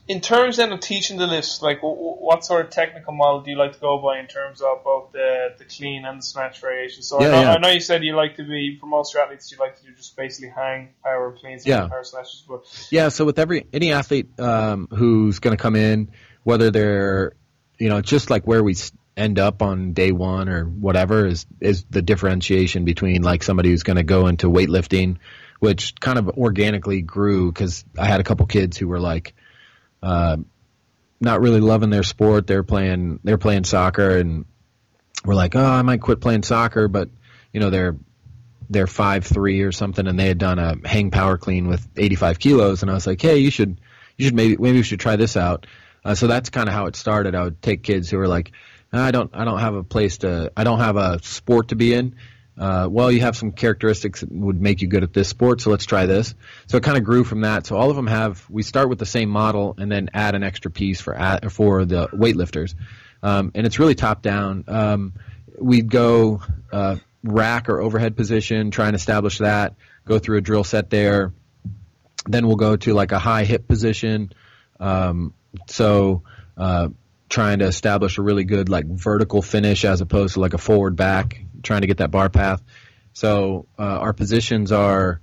[0.09, 3.57] in terms then of teaching the lifts, like what sort of technical model do you
[3.57, 7.03] like to go by in terms of both the, the clean and the snatch variation?
[7.03, 7.53] So I, Yeah, know, yeah.
[7.53, 9.93] I know you said you like to be for most athletes, you like to do
[9.93, 11.83] just basically hang power cleans Yeah.
[11.83, 15.75] and power snatches, but Yeah, so with every any athlete um, who's going to come
[15.75, 16.09] in,
[16.43, 17.33] whether they're
[17.79, 18.75] you know just like where we
[19.17, 23.83] end up on day one or whatever is is the differentiation between like somebody who's
[23.83, 25.17] going to go into weightlifting,
[25.59, 29.33] which kind of organically grew because I had a couple kids who were like.
[30.01, 30.37] Uh,
[31.21, 32.47] not really loving their sport.
[32.47, 34.45] They're playing they're playing soccer and
[35.25, 37.09] we're like, oh, I might quit playing soccer, but
[37.51, 37.97] you know they're
[38.69, 42.39] they're five three or something, and they had done a hang power clean with 85
[42.39, 43.81] kilos, and I was like, hey, you should
[44.17, 45.65] you should maybe maybe we should try this out.
[46.03, 47.35] Uh, so that's kind of how it started.
[47.35, 48.51] I would take kids who were like,
[48.91, 51.93] I don't I don't have a place to I don't have a sport to be
[51.93, 52.15] in.
[52.57, 55.69] Uh, well, you have some characteristics that would make you good at this sport, so
[55.69, 56.35] let's try this.
[56.67, 57.65] So it kind of grew from that.
[57.65, 58.45] So all of them have.
[58.49, 61.13] We start with the same model and then add an extra piece for
[61.49, 62.75] for the weightlifters,
[63.23, 64.65] um, and it's really top down.
[64.67, 65.13] Um,
[65.57, 69.75] we'd go uh, rack or overhead position, try and establish that.
[70.05, 71.31] Go through a drill set there.
[72.25, 74.33] Then we'll go to like a high hip position.
[74.81, 75.33] Um,
[75.67, 76.23] so
[76.57, 76.89] uh,
[77.29, 80.95] trying to establish a really good like vertical finish as opposed to like a forward
[80.95, 82.61] back, trying to get that bar path.
[83.13, 85.21] So uh, our positions are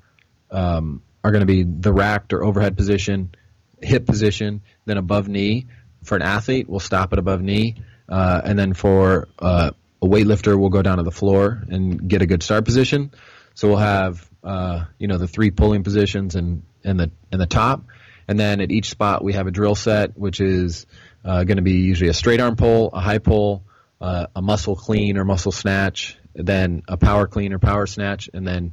[0.51, 3.35] um, are going to be the racked or overhead position,
[3.83, 5.67] hip position, then above knee.
[6.05, 7.77] For an athlete, we'll stop at above knee,
[8.09, 12.23] uh, and then for uh, a weightlifter, we'll go down to the floor and get
[12.23, 13.11] a good start position.
[13.55, 17.47] So we'll have uh, you know the three pulling positions and and the and the
[17.47, 17.85] top,
[18.29, 20.87] and then at each spot we have a drill set, which is
[21.25, 23.65] uh, going to be usually a straight arm pull, a high pull,
[24.01, 28.47] uh, a muscle clean or muscle snatch, then a power clean or power snatch, and
[28.47, 28.73] then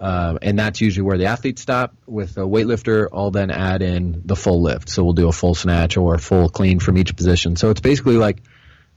[0.00, 1.94] uh, and that's usually where the athletes stop.
[2.06, 4.90] With a weightlifter, I'll then add in the full lift.
[4.90, 7.56] So we'll do a full snatch or a full clean from each position.
[7.56, 8.42] So it's basically like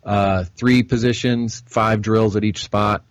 [0.03, 3.05] uh, three positions, five drills at each spot,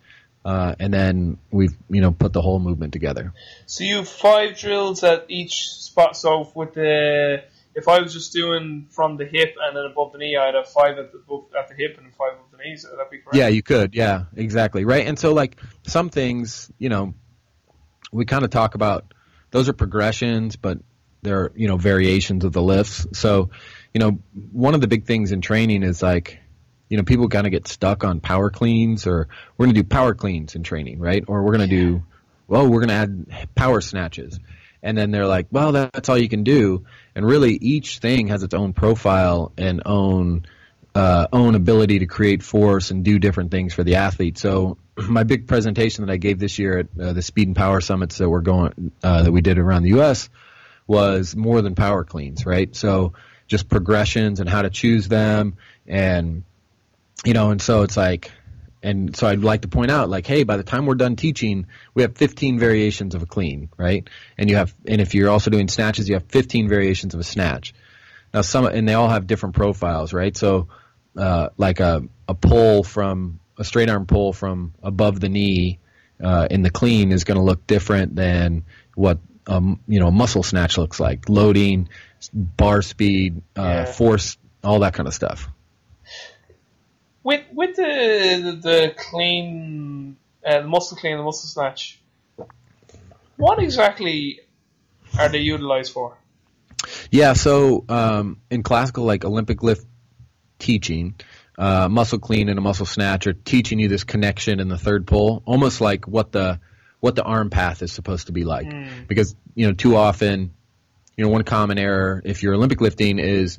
[0.49, 3.35] uh, and then we've you know put the whole movement together.
[3.67, 6.17] So you have five drills at each spot.
[6.17, 7.45] So with the
[7.75, 10.69] if I was just doing from the hip and then above the knee, I'd have
[10.69, 11.19] five at the
[11.59, 12.87] at the hip and five above the knees.
[12.89, 13.37] Would that be correct?
[13.37, 13.95] Yeah, you could.
[13.95, 14.87] Yeah, exactly.
[14.87, 15.07] Right.
[15.07, 17.13] And so, like, some things, you know,
[18.11, 19.13] we kind of talk about
[19.51, 20.79] those are progressions, but
[21.21, 23.07] they're, you know, variations of the lifts.
[23.13, 23.51] So,
[23.93, 24.19] you know,
[24.51, 26.41] one of the big things in training is like,
[26.89, 29.89] you know, people kind of get stuck on power cleans or we're going to do
[29.89, 31.25] power cleans in training, right?
[31.27, 32.03] Or we're going to do,
[32.47, 34.39] well, we're going to add power snatches.
[34.83, 36.85] And then they're like, well, that's all you can do.
[37.15, 40.47] And really, each thing has its own profile and own
[40.95, 44.39] uh, own ability to create force and do different things for the athlete.
[44.39, 47.81] So my big presentation that I gave this year at uh, the Speed and Power
[47.81, 50.29] Summits that we're going uh, that we did around the U.S.
[50.87, 52.75] was more than power cleans, right?
[52.75, 53.13] So
[53.47, 56.45] just progressions and how to choose them, and
[57.25, 58.31] you know, and so it's like,
[58.83, 61.67] and so I'd like to point out, like, hey, by the time we're done teaching,
[61.95, 64.09] we have 15 variations of a clean, right?
[64.37, 67.25] And you have, and if you're also doing snatches, you have 15 variations of a
[67.25, 67.75] snatch.
[68.33, 70.37] Now some, and they all have different profiles, right?
[70.37, 70.69] So,
[71.17, 75.81] uh, like a a pull from a straight arm pull from above the knee
[76.23, 78.65] uh, in the clean is going to look different than
[78.95, 81.29] what um, you know a muscle snatch looks like.
[81.29, 81.89] Loading,
[82.33, 83.85] bar speed, uh, Yeah.
[83.87, 85.49] force, all that kind of stuff.
[87.23, 92.01] With with the the, clean, uh, the muscle clean, the muscle snatch.
[93.37, 94.41] What exactly
[95.19, 96.17] are they utilized for?
[97.11, 99.85] Yeah, so um, in classical like Olympic lift
[100.59, 101.15] teaching,
[101.57, 105.07] uh, muscle clean and a muscle snatch are teaching you this connection in the third
[105.07, 106.61] pull, almost like what the
[107.01, 108.73] what the arm path is supposed to be like.
[109.07, 110.55] Because you know, too often,
[111.17, 113.59] you know, one common error if you're Olympic lifting is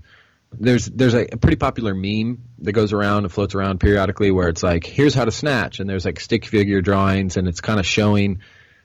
[0.52, 4.50] there's there's a, a pretty popular meme that goes around and floats around periodically where
[4.50, 5.80] it's like here's how to snatch.
[5.80, 8.40] And there's like stick figure drawings and it's kind of showing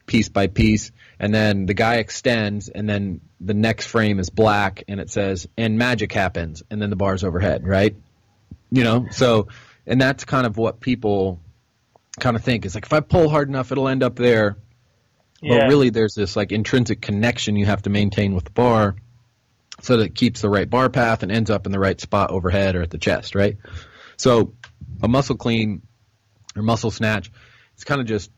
[0.06, 0.92] piece by piece.
[1.18, 5.48] And then the guy extends and then the next frame is black and it says
[5.56, 6.62] and magic happens.
[6.70, 7.96] And then the bar's overhead right?
[8.70, 9.06] You know?
[9.10, 9.48] So
[9.86, 11.40] and that's kind of what people
[12.20, 12.66] kind of think.
[12.66, 14.56] Is like if i pull hard enough it'll end up there.
[15.40, 15.58] Yeah.
[15.58, 18.96] but really there's this like intrinsic connection you have to maintain with the bar
[19.84, 22.30] so that it keeps the right bar path and ends up in the right spot
[22.30, 23.56] overhead or at the chest right
[24.16, 24.54] so
[25.02, 25.82] a muscle clean
[26.56, 27.30] or muscle snatch
[27.74, 28.30] it's kind of just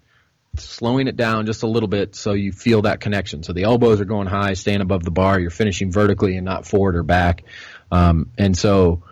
[0.61, 3.42] slowing it down just a little bit so you feel that connection.
[3.42, 5.38] So the elbows are going high, staying above the bar.
[5.38, 7.44] You're finishing vertically and not forward or back.
[7.90, 9.03] Um, and so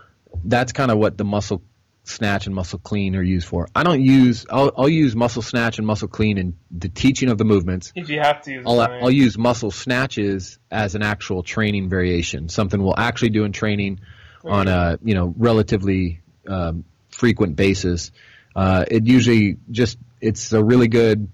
[0.44, 1.62] that's kind of what the muscle
[2.04, 3.68] snatch and muscle clean are used for.
[3.74, 4.46] I don't use.
[4.50, 7.92] I'll, I'll use muscle snatch and muscle clean in the teaching of the movements.
[7.96, 8.80] If you have to I'll.
[8.80, 14.00] I'll use muscle snatches as an actual training variation, something we'll actually do in training
[14.44, 18.12] on a you know relatively um, frequent basis.
[18.54, 21.28] Uh, it usually just it's a really good,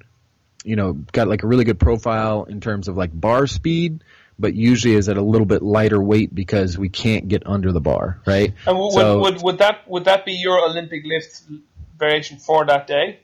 [0.64, 4.02] you know, got like a really good profile in terms of like bar speed,
[4.40, 7.80] but usually is at a little bit lighter weight because we can't get under the
[7.80, 8.48] bar, right?
[8.66, 11.42] And w- So- would, would, would that would that be your Olympic lift
[11.98, 13.20] variation for that day?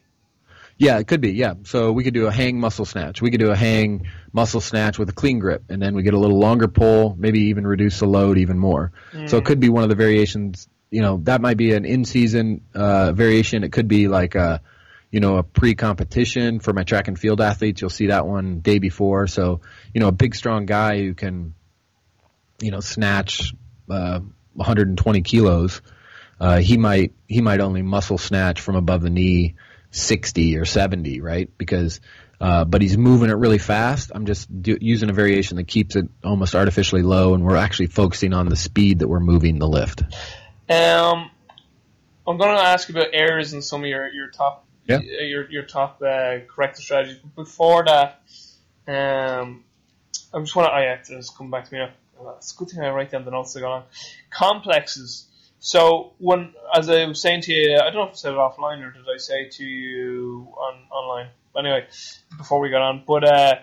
[0.78, 1.32] Yeah, it could be.
[1.32, 3.22] Yeah, so we could do a hang muscle snatch.
[3.22, 6.12] We could do a hang muscle snatch with a clean grip, and then we get
[6.12, 8.92] a little longer pull, maybe even reduce the load even more.
[9.26, 10.68] So it could be one of the variations.
[10.90, 13.64] You know, that might be an in-season uh, variation.
[13.64, 14.60] It could be like a,
[15.10, 17.80] you know, a pre-competition for my track and field athletes.
[17.80, 19.26] You'll see that one day before.
[19.26, 19.60] So
[19.94, 21.54] you know, a big, strong guy who can,
[22.60, 23.54] you know, snatch
[23.90, 24.20] uh,
[24.54, 25.80] 120 kilos.
[26.38, 29.54] Uh, he might he might only muscle snatch from above the knee
[29.90, 31.50] 60 or 70, right?
[31.56, 32.00] Because,
[32.40, 34.12] uh, but he's moving it really fast.
[34.14, 37.86] I'm just do, using a variation that keeps it almost artificially low, and we're actually
[37.86, 40.02] focusing on the speed that we're moving the lift.
[40.68, 41.30] Um,
[42.26, 44.96] I'm going to ask about errors in some of your your top Yeah.
[44.96, 47.18] uh, your your top uh, corrective strategies.
[47.18, 48.20] But before that,
[48.88, 49.64] um,
[50.32, 50.72] I just want to.
[50.72, 51.80] I have to just come back to me.
[51.80, 51.90] now.
[52.38, 53.82] It's a good thing I write down the notes that go on.
[54.30, 55.26] Complexes.
[55.58, 58.36] So when, as I was saying to you, I don't know if I said it
[58.36, 61.28] offline or did I say to you on online.
[61.58, 61.86] Anyway,
[62.36, 63.54] before we got on, but uh,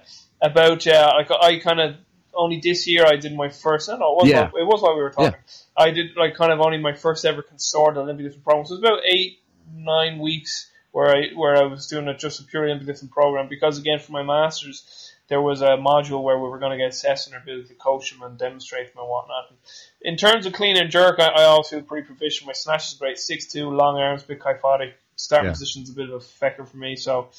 [0.41, 1.95] about uh, like I kind of
[2.33, 3.87] only this year I did my first.
[3.89, 4.49] I don't know, it was, Yeah.
[4.51, 5.39] while, it was while we were talking.
[5.77, 8.65] I did like kind of only my first ever consorted Olympic lifting program.
[8.65, 9.39] So it was about eight,
[9.75, 13.77] nine weeks where I where I was doing it just a pure lifting program because
[13.77, 17.33] again for my masters there was a module where we were going to get assessed
[17.33, 19.49] our ability to coach them and demonstrate them and whatnot.
[19.49, 19.57] And
[20.01, 22.45] in terms of clean and jerk, I, I also feel pretty proficient.
[22.45, 24.93] My snatch is great, six two, long arms, bit kyphotic.
[25.15, 25.53] Starting Yeah.
[25.53, 27.29] position's a bit of a fecker for me, so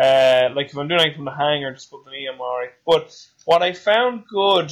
[0.00, 2.40] uh, like if I'm doing anything from the hang or just put the knee, I'm
[2.40, 2.72] alright.
[2.86, 4.70] But what I found good,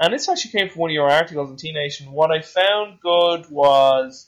[0.00, 2.12] and this actually came from one of your articles in T Nation.
[2.12, 4.26] What I found good was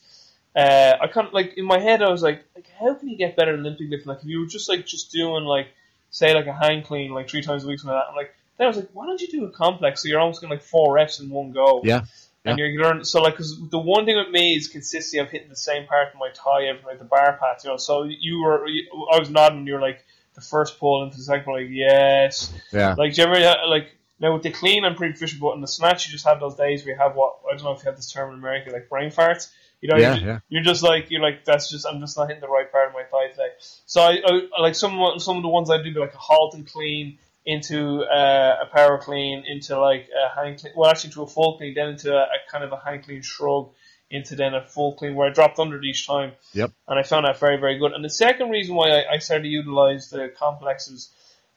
[0.56, 3.16] uh, I kind of like in my head I was like, like how can you
[3.16, 4.08] get better at Olympic lifting?
[4.08, 5.68] Like if you were just like just doing like
[6.10, 8.10] say like a hang clean like three times a week, something like that.
[8.10, 10.02] I'm like, then I was like, why don't you do a complex?
[10.02, 11.80] So you're almost getting like four reps in one go.
[11.84, 12.02] Yeah.
[12.46, 15.48] And you're learning, so like, cause the one thing with me is consistency of hitting
[15.48, 17.78] the same part of my thigh every night, the bar path, you know.
[17.78, 21.16] So you were, you, I was nodding, and you were like, the first pull into
[21.16, 22.52] the second pull, like, yes.
[22.70, 22.96] Yeah.
[22.98, 25.66] Like, do you ever, like, now with the clean, I'm pretty proficient, but in the
[25.66, 27.86] snatch, you just have those days where you have what, I don't know if you
[27.86, 29.50] have this term in America, like brain farts.
[29.84, 30.38] You know, Yeah, you're, yeah.
[30.48, 32.94] you're just like, you're like, that's just, I'm just not hitting the right part of
[32.94, 33.50] my thigh today.
[33.84, 34.16] So I,
[34.56, 38.00] I like some, some of the ones I do, like a halt and clean, into
[38.00, 41.74] uh, a power clean, into like a hang clean, well actually to a full clean,
[41.74, 43.72] then into a, a kind of a hang clean shrug,
[44.10, 46.32] into then a full clean where I dropped under each time.
[46.54, 46.72] Yep.
[46.88, 47.92] And I found that very, very good.
[47.92, 51.10] And the second reason why I, I started to utilize the complexes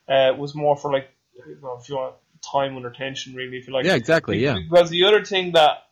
[0.10, 1.08] uh, was more for like,
[1.38, 3.86] don't know, if you want time under tension, really, if you like.
[3.86, 4.40] Yeah, exactly.
[4.40, 4.58] Yeah.
[4.70, 5.87] Because the other thing that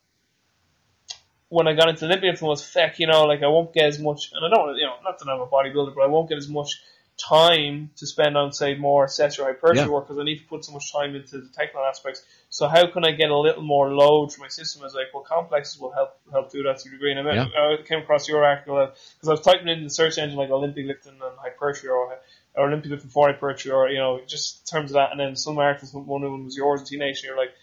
[1.50, 4.32] when I got into Olympian was feck, you know, like I won't get as much,
[4.34, 6.50] and I don't, you know, not that I'm a bodybuilder, but I won't get as
[6.50, 6.82] much
[7.18, 9.88] time to spend on, say, more accessory hypertrophy Yeah.
[9.88, 12.24] work because I need to put so much time into the technical aspects.
[12.50, 14.82] So how can I get a little more load for my system?
[14.82, 17.12] I was like, well, complexes will help help do that to a degree.
[17.12, 19.90] And I, met, I came across your article uh, because I was typing in the
[19.90, 22.18] search engine like Olympic lifting and hypertrophy or,
[22.56, 25.12] or Olympic lifting for hypertrophy or you know just terms of that.
[25.12, 27.28] And then some articles, one of them was yours in T Nation.
[27.28, 27.54] You're like,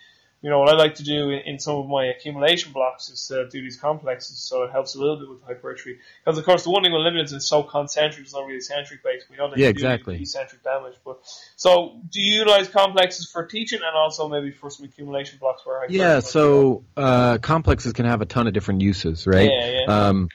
[0.42, 3.28] you know, what I like to do in, in some of my accumulation blocks is
[3.28, 5.98] to do these complexes, so it helps a little bit with hypertrophy.
[6.24, 9.04] Because of course, the one thing with Olympians is so concentric, it's not really centric
[9.04, 9.30] based.
[9.30, 10.20] We know that Yeah, you do exactly.
[10.20, 10.94] eccentric damage.
[11.04, 11.18] But
[11.54, 15.74] so, do you utilize complexes for teaching and also maybe for some accumulation blocks for
[15.74, 15.98] hypertrophy?
[15.98, 19.48] Yeah, so uh, complexes can have a ton of different uses, right?
[19.48, 20.08] Yeah, yeah.
[20.08, 20.28] Um,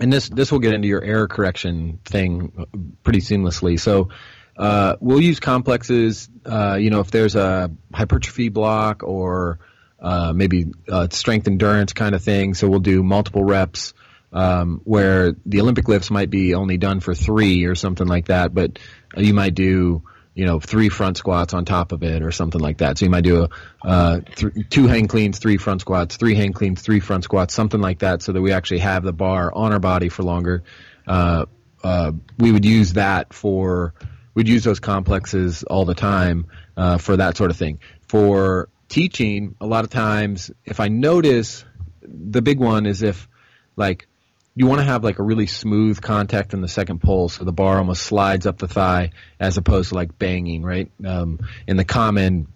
[0.00, 2.64] and this this will get into your error correction thing uh,
[3.02, 3.80] pretty seamlessly.
[3.80, 4.10] So
[4.58, 6.28] uh, we'll use complexes.
[6.44, 9.60] Uh, you know, if there's a hypertrophy block or
[10.00, 12.54] uh, maybe uh, strength endurance kind of thing.
[12.54, 13.94] So we'll do multiple reps.
[14.30, 18.52] Um, where the Olympic lifts might be only done for three or something like that,
[18.52, 18.78] but
[19.16, 20.02] uh, you might do
[20.34, 22.98] you know, three front squats on top of it or something like that.
[22.98, 23.48] So you might do a,
[23.88, 27.80] uh, th- two hang cleans, three front squats, three hang cleans, three front squats, something
[27.80, 30.62] like that, so that we actually have the bar on our body for longer.
[31.08, 33.94] We would use that for,
[34.38, 37.80] we'd use those complexes all the time uh, for that sort of thing.
[38.06, 41.64] For teaching, a lot of times, if I notice,
[42.02, 43.26] the big one is if,
[43.74, 44.06] like,
[44.54, 47.52] you want to have like a really smooth contact in the second pull, so the
[47.52, 49.10] bar almost slides up the thigh
[49.40, 50.88] as opposed to like banging, right?
[51.04, 52.46] Um, in the common,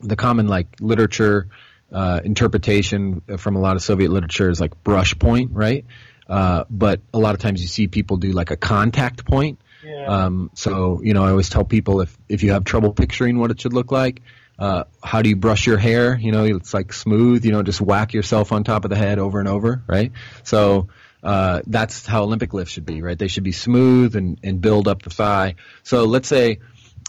[0.00, 1.48] the common like literature
[1.92, 5.84] uh, interpretation from a lot of Soviet literature is like brush point, right?
[6.26, 9.58] Uh, but a lot of times you see people do like a contact point.
[9.84, 10.06] Yeah.
[10.06, 13.50] Um, so you know, I always tell people if if you have trouble picturing what
[13.50, 14.22] it should look like,
[14.58, 16.16] uh, how do you brush your hair?
[16.16, 17.44] You know, it's like smooth.
[17.44, 20.12] You know, just whack yourself on top of the head over and over, right?
[20.42, 20.88] So
[21.22, 23.18] uh, that's how Olympic lifts should be, right?
[23.18, 25.54] They should be smooth and, and build up the thigh.
[25.82, 26.58] So let's say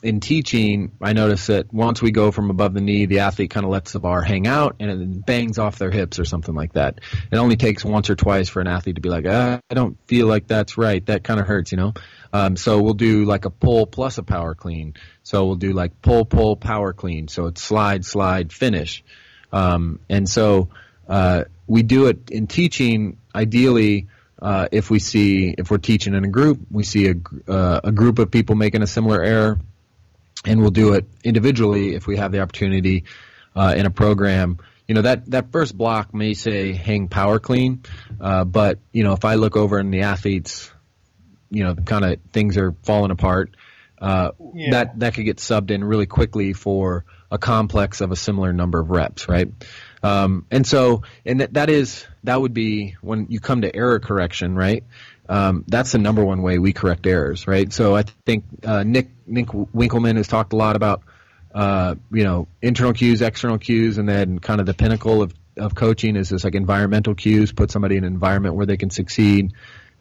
[0.01, 3.65] in teaching, I notice that once we go from above the knee, the athlete kind
[3.65, 6.73] of lets the bar hang out and it bangs off their hips or something like
[6.73, 6.99] that.
[7.32, 9.97] It only takes once or twice for an athlete to be like, ah, I don't
[10.07, 11.05] feel like that's right.
[11.07, 11.93] That kind of hurts, you know?
[12.36, 14.96] Um, so we'll do like a pull plus a power clean.
[15.24, 17.30] So we'll do like pull, pull, power clean.
[17.30, 19.06] So it's slide, slide, finish.
[19.54, 20.68] Um, and so
[21.08, 23.20] uh, we do it in teaching.
[23.34, 24.08] Ideally,
[24.42, 27.16] uh, if we see if we're teaching in a group, we see a,
[27.50, 29.60] uh, a group of people making a similar error,
[30.44, 33.06] and we'll do it individually if we have the opportunity
[33.56, 34.58] uh, in a program.
[34.90, 37.84] You know that that first block may say hang power clean,
[38.20, 40.70] uh, but you know if I look over and the athletes,
[41.50, 43.56] you know, kind of things are falling apart.
[44.00, 44.72] Uh, Yeah.
[44.72, 48.80] That that could get subbed in really quickly for a complex of a similar number
[48.80, 49.48] of reps, right?
[50.04, 54.00] Um, and so, and that, that is that would be when you come to error
[54.00, 54.84] correction, right?
[55.28, 57.72] Um, that's the number one way we correct errors, right?
[57.74, 61.02] So I think uh, Nick Nick Winkelman has talked a lot about
[61.54, 65.74] uh, you know internal cues, external cues, and then kind of the pinnacle of of
[65.74, 67.54] coaching is this like environmental cues.
[67.54, 69.54] Put somebody in an environment where they can succeed.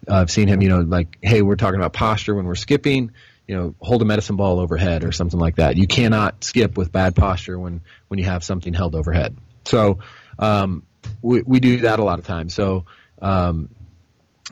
[0.09, 3.13] Uh, I've seen him, you know, like, hey, we're talking about posture when we're skipping.
[3.47, 5.77] You know, hold a medicine ball overhead or something like that.
[5.77, 9.37] You cannot skip with bad posture when when you have something held overhead.
[9.67, 9.99] So
[10.39, 10.85] um,
[11.21, 12.55] we we do that a lot of times.
[12.55, 12.87] So
[13.21, 13.69] um,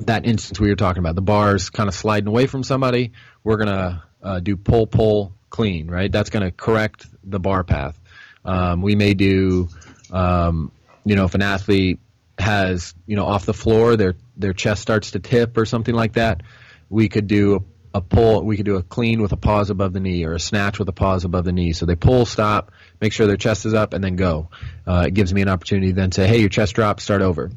[0.00, 3.12] that instance we were talking about, the bars kind of sliding away from somebody,
[3.44, 6.10] we're gonna uh, do pull pull clean, right?
[6.10, 7.98] That's gonna correct the bar path.
[8.44, 9.68] Um, we may do,
[10.10, 10.72] um,
[11.04, 12.00] you know, if an athlete
[12.38, 16.14] has, you know, off the floor, their their chest starts to tip or something like
[16.14, 16.42] that,
[16.88, 18.42] we could do a, a pull.
[18.44, 20.88] We could do a clean with a pause above the knee or a snatch with
[20.88, 21.72] a pause above the knee.
[21.72, 24.48] So they pull, stop, make sure their chest is up, and then go.
[24.86, 27.50] Uh, it gives me an opportunity to then say, hey, your chest dropped, start over.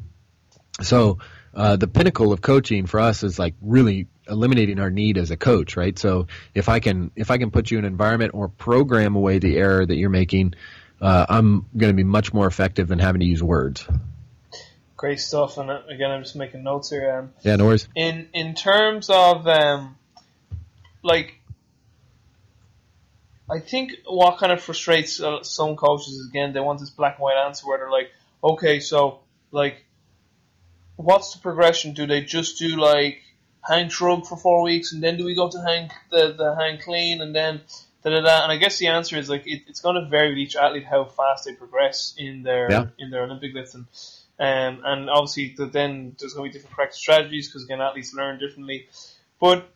[0.82, 1.18] So
[1.54, 5.36] uh, the pinnacle of coaching for us is like really eliminating our need as a
[5.36, 5.98] coach, right?
[5.98, 9.38] So if I can if I can put you in an environment or program away
[9.38, 10.54] the error that you're making,
[11.00, 13.86] uh, I'm going to be much more effective than having to use words.
[14.96, 17.10] Great stuff, and uh, again, I'm just making notes here.
[17.18, 17.86] Um, Yeah, no worries.
[17.94, 19.96] in in terms of um,
[21.02, 21.38] like
[23.50, 27.16] I think what kind of frustrates uh, some coaches is again they want this black
[27.16, 28.10] and white answer where they're like,
[28.42, 29.20] okay, so
[29.52, 29.84] like,
[30.96, 31.92] what's the progression?
[31.94, 33.20] Do they just do like
[33.68, 36.78] hang shrug for four weeks and then do we go to hang the the hang
[36.80, 37.60] clean and then
[38.02, 38.42] da da da?
[38.42, 40.84] And I guess the answer is like it, it's going to vary with each athlete
[40.84, 42.84] how fast they progress in their Yeah.
[42.98, 43.86] in their Olympic lifting.
[44.38, 48.14] Um, and obviously, the, then there's going to be different practice strategies because again, athletes
[48.14, 48.88] learn differently.
[49.40, 49.68] But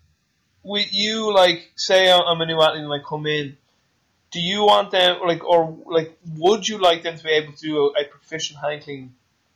[0.62, 3.56] with you, like, say I'm a new athlete and I come in,
[4.30, 7.58] do you want them, like, or like, would you like them to be able to
[7.58, 9.14] do a, a proficient hang clean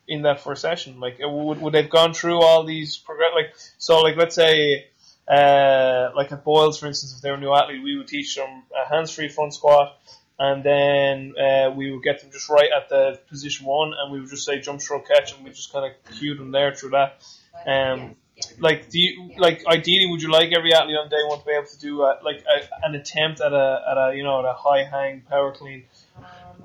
[0.09, 1.01] in that first session?
[1.01, 3.31] Like, uh, would, would they've gone through all these progress?
[3.35, 4.87] Like, so, like, let's say,
[5.29, 8.63] uh, like at Boyle's, for instance, if they're a new athlete, we would teach them
[8.75, 9.97] a hands-free front squat,
[10.39, 14.21] and then uh, we would get them just right at the position one, and we
[14.21, 16.91] would just say jump shrug catch, and we just kind of cue them there through
[16.91, 17.23] that.
[17.67, 18.17] Um,
[18.59, 21.53] like, do you like ideally would you like every athlete on day one to be
[21.53, 24.45] able to do a, like a, an attempt at a at a you know at
[24.45, 25.85] a high hang power clean,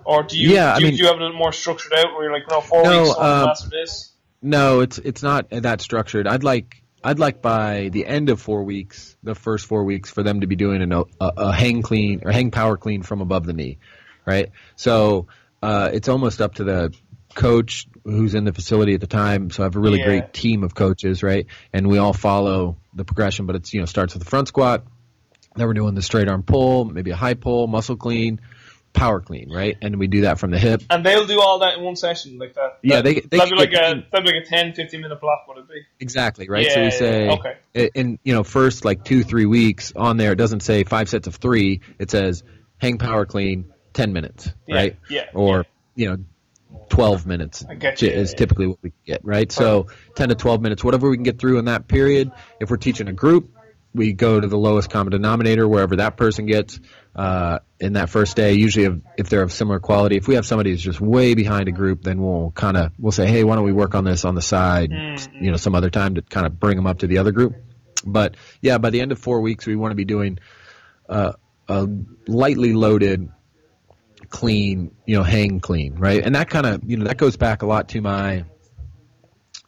[0.03, 2.13] or do you Yeah, I do, you- mean- do you have it more structured out
[2.13, 4.11] where you're like no four No, weeks on um, master this?
[4.41, 6.25] No, it's it's not that structured.
[6.27, 10.23] I'd like I'd like by the end of four weeks, the first four weeks, for
[10.23, 13.45] them to be doing an, a, a hang clean or hang power clean from above
[13.45, 13.77] the knee,
[14.25, 14.51] right?
[14.75, 15.27] So
[15.63, 16.93] uh, it's almost up to the
[17.35, 19.49] coach who's in the facility at the time.
[19.49, 20.05] So I have a really Yeah.
[20.05, 21.45] great team of coaches, right?
[21.71, 24.83] And we all follow the progression, but it's you know starts with the front squat.
[25.55, 28.39] Then we're doing the straight arm pull, maybe a high pull, muscle clean,
[28.93, 29.77] power clean, right?
[29.81, 30.81] And we do that from the hip.
[30.89, 32.79] And they'll do all that in one session like that.
[32.81, 35.21] Yeah, That- they- they that'd be like a that'd be like a 10, 15 minute
[35.21, 35.47] block.
[35.47, 35.81] Would it be?
[35.99, 36.65] Exactly, right?
[36.65, 37.31] Yeah, so we say, yeah.
[37.33, 37.89] Okay.
[37.95, 41.27] in you know, first like two, three weeks on there, it doesn't say five sets
[41.27, 41.81] of three.
[41.99, 42.43] It says
[42.77, 44.95] hang power clean, ten minutes, Yeah, right?
[45.09, 45.65] yeah, Or
[45.95, 46.17] you know,
[46.89, 49.51] twelve minutes I get you, is typically what we get, right?
[49.51, 52.31] So ten to twelve minutes, whatever we can get through in that period.
[52.59, 53.51] If we're teaching a group,
[53.93, 56.79] we go to the lowest common denominator, wherever that person gets
[57.15, 58.53] uh, in that first day.
[58.53, 61.67] Usually, if, if they're of similar quality, if we have somebody who's just way behind
[61.67, 64.25] a group, then we'll kind of we'll say, hey, why don't we work on this
[64.25, 65.41] on the side, Mm.
[65.41, 67.55] you know, some other time to kind of bring them up to the other group.
[68.05, 70.39] But yeah, by the end of four weeks, we want to be doing
[71.09, 71.33] uh,
[71.67, 71.87] a
[72.27, 73.29] lightly loaded,
[74.29, 76.23] clean, you know, hang clean, right?
[76.23, 78.45] And that kind of you know that goes back a lot to my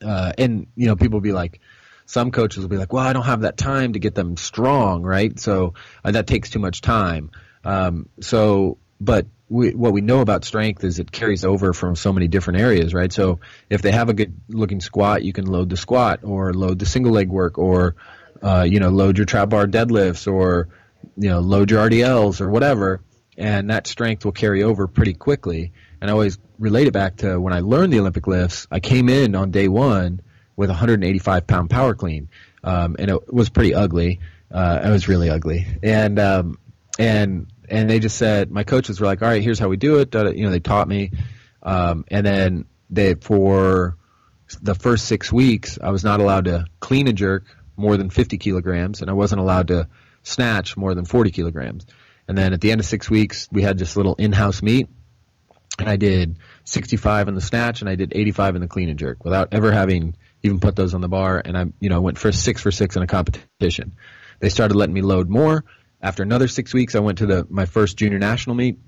[0.03, 1.59] uh, and you know people be like
[2.05, 5.03] some coaches will be like well i don't have that time to get them strong
[5.03, 5.73] right so
[6.03, 7.31] uh, that takes too much time
[7.63, 12.13] um, so but we, what we know about strength is it carries over from so
[12.13, 13.39] many different areas right so
[13.69, 16.85] if they have a good looking squat you can load the squat or load the
[16.85, 17.95] single leg work or
[18.41, 20.69] uh, you know load your trap bar deadlifts or
[21.17, 23.01] you know load your rdls or whatever
[23.37, 25.71] and that strength will carry over pretty quickly.
[25.99, 28.67] And I always relate it back to when I learned the Olympic lifts.
[28.71, 30.21] I came in on day one
[30.61, 32.29] with a 185 pound power clean,
[32.63, 34.19] um, and it was pretty ugly.
[34.51, 36.59] Uh, it was really ugly, and um,
[36.99, 39.97] and and they just said my coaches were like, all right, here's how we do
[39.97, 40.13] it.
[40.13, 41.11] You know, they taught me,
[41.63, 43.97] um, and then they for
[44.61, 47.45] the first six weeks, I was not allowed to clean and jerk
[47.75, 49.87] more than 50 kilograms, and I wasn't allowed to
[50.21, 51.87] snatch more than 40 kilograms.
[52.27, 54.89] And then at the end of six weeks, we had just little in-house meet,
[55.79, 58.99] and I did 65 in the snatch and I did 85 in the clean and
[58.99, 61.41] jerk without ever having even put those on the bar.
[61.43, 63.95] And I, you know, went for six for six in a competition.
[64.39, 65.63] They started letting me load more.
[66.01, 68.79] After another six weeks, I went to the my first junior national meet,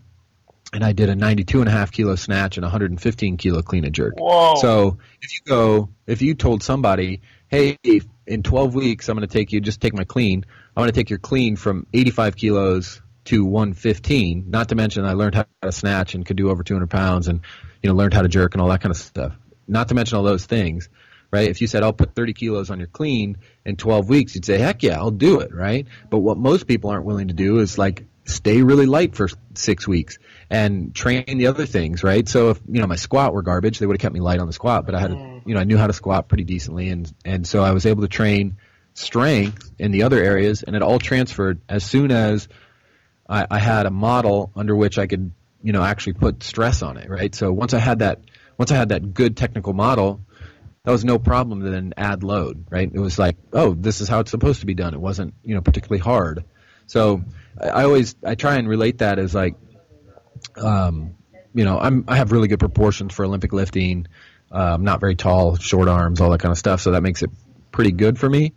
[0.73, 3.93] and I did a 92 and a half kilo snatch and 115 kilo clean and
[3.93, 4.15] jerk.
[4.17, 4.55] Whoa.
[4.55, 7.77] So if you go, if you told somebody, hey,
[8.25, 10.43] in 12 weeks, I'm going to take you, just take my clean.
[10.75, 14.45] I'm going to take your clean from 85 kilos to 115.
[14.49, 17.41] Not to mention, I learned how to snatch and could do over 200 pounds, and
[17.81, 19.33] you know, learned how to jerk and all that kind of stuff.
[19.67, 20.89] Not to mention all those things,
[21.33, 21.49] right?
[21.49, 24.59] If you said I'll put 30 kilos on your clean in 12 weeks, you'd say,
[24.59, 25.87] heck yeah, I'll do it, right?
[26.11, 29.87] But what most people aren't willing to do is like stay really light for six
[29.87, 30.19] weeks
[30.51, 32.29] and train the other things, right?
[32.29, 34.45] So if you know my squat were garbage, they would have kept me light on
[34.45, 35.41] the squat, but I had, to, mm.
[35.47, 38.03] you know, I knew how to squat pretty decently, and and so I was able
[38.03, 38.57] to train
[38.93, 42.47] strength in the other areas, and it all transferred as soon as
[43.27, 45.31] I, I had a model under which I could,
[45.63, 47.33] you know, actually put stress on it, right?
[47.33, 48.19] So once I had that,
[48.59, 50.21] once I had that good technical model,
[50.83, 52.91] that was no problem to then add load, right?
[52.93, 54.93] It was like, oh, this is how it's supposed to be done.
[54.93, 56.43] It wasn't, you know, particularly hard.
[56.87, 57.23] So
[57.59, 59.55] I, always, I try and relate that as like,
[60.57, 61.15] um,
[61.53, 64.07] you know, I'm, I have really good proportions for Olympic lifting.
[64.51, 66.81] Um, not very tall, short arms, all that kind of stuff.
[66.81, 67.29] So that makes it
[67.71, 68.53] pretty good for me.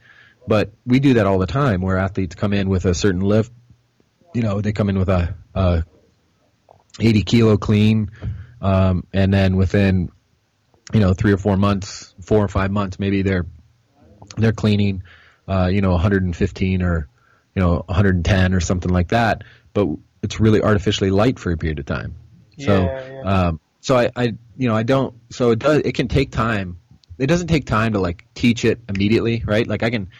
[0.49, 3.53] But we do that all the time where athletes come in with a certain lift.
[4.35, 5.85] You know, they come in with a, a
[6.99, 8.11] 80 kilo clean,
[8.61, 10.11] um, and then within
[10.93, 13.47] you know three or four months, four or five months, maybe they're
[14.37, 15.03] they're cleaning,
[15.49, 17.09] uh, you know, 115 or
[17.55, 19.43] you know 110 or something like that.
[19.72, 19.89] But
[20.22, 22.16] it's really artificially light for a period of time.
[22.59, 23.22] So, Yeah, yeah.
[23.22, 24.22] um, so I, I,
[24.57, 25.14] you know, I don't.
[25.30, 25.82] So it does.
[25.84, 26.78] It can take time.
[27.18, 29.66] It doesn't take time to like teach it immediately, right?
[29.66, 30.11] Like I can,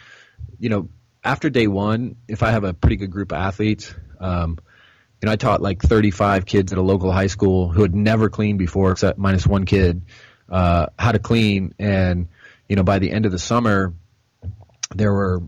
[0.59, 0.89] you know,
[1.23, 4.57] after day one, if I have a pretty good group of athletes, um,
[5.21, 8.29] you know, I taught like 35 kids at a local high school who had never
[8.29, 10.03] cleaned before, except minus one kid,
[10.49, 11.73] uh, how to clean.
[11.79, 12.27] And
[12.67, 13.93] you know, by the end of the summer,
[14.95, 15.41] there were,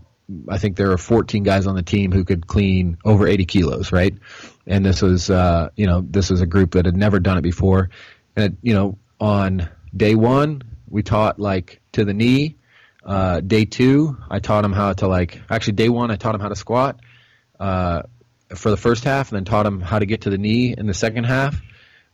[0.48, 3.92] I think there were 14 guys on the team who could clean over 80 kilos,
[3.92, 4.14] right?
[4.66, 7.42] And this was, uh, you know, this was a group that had never done it
[7.42, 7.90] before.
[8.36, 12.56] And you know, on day one, we taught like to the knee.
[13.04, 15.40] Uh, day two, I taught them how to like.
[15.48, 17.00] Actually, day one, I taught them how to squat
[17.58, 18.02] uh,
[18.54, 20.86] for the first half, and then taught them how to get to the knee in
[20.86, 21.60] the second half.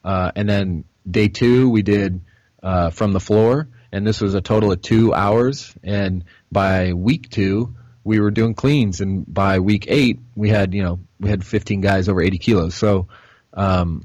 [0.04, 2.20] Uh, and then day two, we did
[2.62, 5.74] uh, from the floor, and this was a total of two hours.
[5.82, 10.82] And by week two, we were doing cleans, and by week eight, we had you
[10.82, 12.74] know we had 15 guys over 80 kilos.
[12.74, 13.08] So
[13.54, 14.04] um,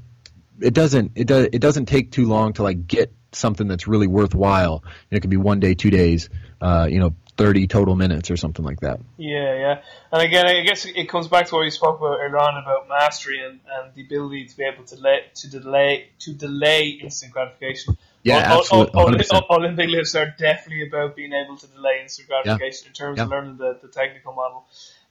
[0.60, 4.06] it doesn't it does it doesn't take too long to like get something that's really
[4.06, 4.82] worthwhile.
[4.84, 6.28] And it could be one day, two days,
[6.60, 9.00] uh, you know, 30 total minutes or something like that.
[9.16, 9.82] Yeah, yeah.
[10.12, 12.88] And again, I guess it comes back to what we spoke about earlier on about
[12.88, 17.32] mastery and, and the ability to be able to delay to delay to delay instant
[17.32, 17.96] gratification.
[18.24, 22.00] Yeah, O- o- absolutely, o- o- Olympic lifts are definitely about being able to delay
[22.02, 24.64] instant gratification in terms of learning the, the technical model.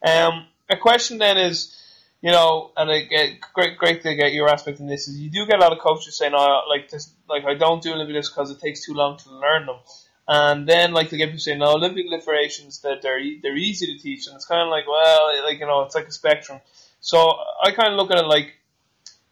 [0.06, 1.76] Um, a question then is,
[2.22, 5.30] you know, and I get, great, great to get your aspect in this is you
[5.30, 8.14] do get a lot of coaches saying, "Oh, like this, like I don't do Olympic
[8.16, 9.78] lifts because it takes too long to learn them."
[10.28, 13.88] And then, like, they get people saying, "No, Olympic lift variations that they're they're easy
[13.88, 16.62] to teach," and it's kind of like, well, like you know, it's like a spectrum.
[17.02, 17.18] So
[17.64, 18.54] I kind of look at it like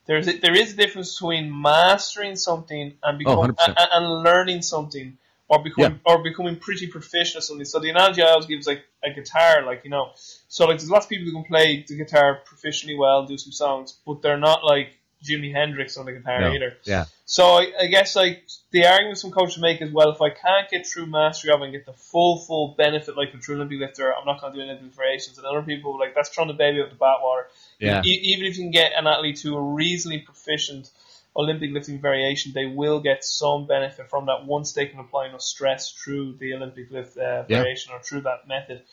[0.09, 3.55] there's a, there is a difference between mastering something and become, 100%.
[3.59, 5.15] and, and learning something,
[5.47, 7.63] or becoming or becoming pretty proficient at something.
[7.63, 10.09] So the analogy I always give is like a guitar, like you know,
[10.47, 13.51] so like there's lots of people who can play the guitar proficiently well, do some
[13.51, 14.89] songs, but they're not like
[15.23, 16.53] Jimi Hendrix on the guitar No.
[16.53, 16.77] either.
[16.85, 17.05] Yeah.
[17.25, 20.69] So I, I guess like the argument some coaches make is well, if I can't
[20.71, 24.11] get through mastery of and get the full full benefit like a true Olympic lifter,
[24.11, 25.37] I'm not going to do Olympic variations.
[25.37, 27.43] And other people like that's throwing the baby out the bathwater.
[27.79, 28.01] Yeah.
[28.05, 30.89] E- even if you can get an athlete to a reasonably proficient
[31.35, 35.41] Olympic lifting variation, they will get some benefit from that once they can apply enough
[35.41, 37.59] stress through the Olympic lift uh, Yeah.
[37.59, 38.83] variation or through that method.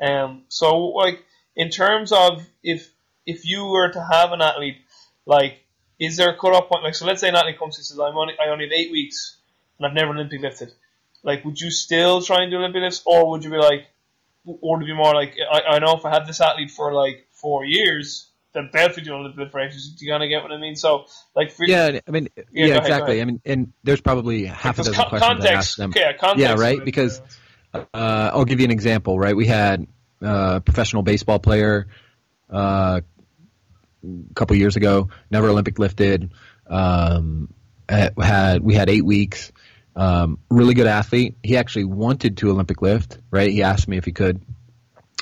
[0.00, 1.24] Um, so like
[1.56, 2.90] in terms of if
[3.26, 4.76] if you were to have an athlete,
[5.26, 5.64] like
[5.98, 6.84] is there a cut-off point?
[6.84, 8.92] Like so, let's say an athlete comes and says, "I'm only I only have eight
[8.92, 9.36] weeks
[9.78, 10.72] and I've never Olympic lifted."
[11.24, 13.88] Like, would you still try and do Olympic lifts, or would you be like,
[14.46, 16.92] or would it be more like, I, I know if I have this athlete for
[16.92, 19.90] like four years, then they'll be doing Olympic lift variations.
[19.94, 20.74] Do you kind of get what I mean?
[20.76, 23.20] So, like, for Yeah, I mean, Yeah, yeah, ahead, exactly.
[23.20, 25.92] I mean, and there's probably half a dozen con- questions I context, ask them.
[25.94, 26.40] yeah, context.
[26.40, 27.20] Yeah, right, because-
[27.74, 29.18] Uh, I'll give you an example.
[29.18, 29.86] Right, we had
[30.22, 31.86] uh, a professional baseball player
[32.50, 33.02] uh,
[34.02, 36.30] a couple years ago, never Olympic lifted.
[36.66, 37.52] Um,
[37.88, 39.52] had had- we had eight weeks.
[39.94, 41.36] Um, really good athlete.
[41.42, 43.18] He actually wanted to Olympic lift.
[43.30, 44.40] Right, he asked me if he could,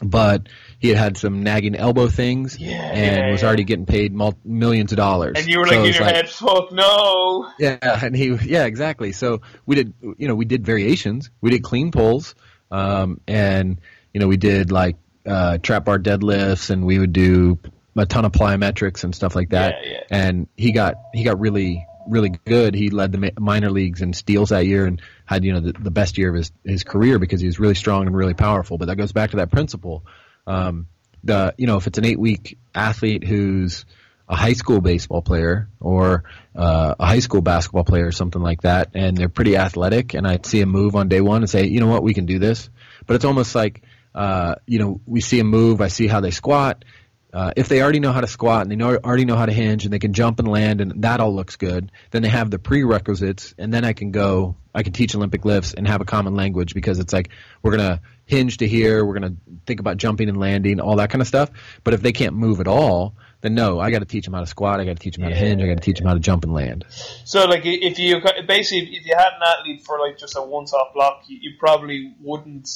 [0.03, 3.49] but he had had some nagging elbow things Yeah, and yeah, was yeah.
[3.49, 5.35] already getting paid mul- millions of dollars.
[5.39, 9.13] and you were So like in your head, "Fuck no." yeah, and he yeah exactly.
[9.13, 11.31] So we did you know we did variations.
[11.41, 12.35] We did clean pulls,
[12.71, 13.81] um, and
[14.13, 17.59] you know we did like uh, trap bar deadlifts, and we would do
[17.97, 19.77] a ton of plyometrics and stuff like that.
[20.11, 22.75] And he got he got really really good.
[22.75, 25.91] He led the minor leagues in steals that year and had you know the, the
[25.91, 28.79] best year of his his career because he was really strong and really powerful.
[28.79, 30.05] But that goes back to that principle.
[30.47, 30.87] Um,
[31.25, 33.85] the you know if it's an eight week athlete who's
[34.29, 38.63] a high school baseball player or uh, a high school basketball player or something like
[38.63, 41.67] that, and they're pretty athletic, and I see a move on day one and say,
[41.67, 42.69] you know what, we can do this.
[43.07, 43.83] But it's almost like,
[44.15, 46.85] uh, you know, we see a move, I see how they squat.
[47.33, 49.53] Uh, if they already know how to squat and they know already know how to
[49.53, 52.51] hinge and they can jump and land and that all looks good, then they have
[52.51, 56.05] the prerequisites, and then I can go, I can teach Olympic lifts and have a
[56.05, 57.31] common language because it's like
[57.63, 61.21] we're gonna hinge to here, we're gonna think about jumping and landing, all that kind
[61.21, 61.51] of stuff.
[61.85, 64.41] But if they can't move at all, then no, I got to teach them how
[64.41, 66.07] to squat, I got to teach them how to hinge, I got to teach them
[66.07, 66.85] how to jump and land.
[67.25, 70.95] So, like, if you basically if you had an athlete for like just a one-off
[70.95, 72.69] block, you, you probably wouldn't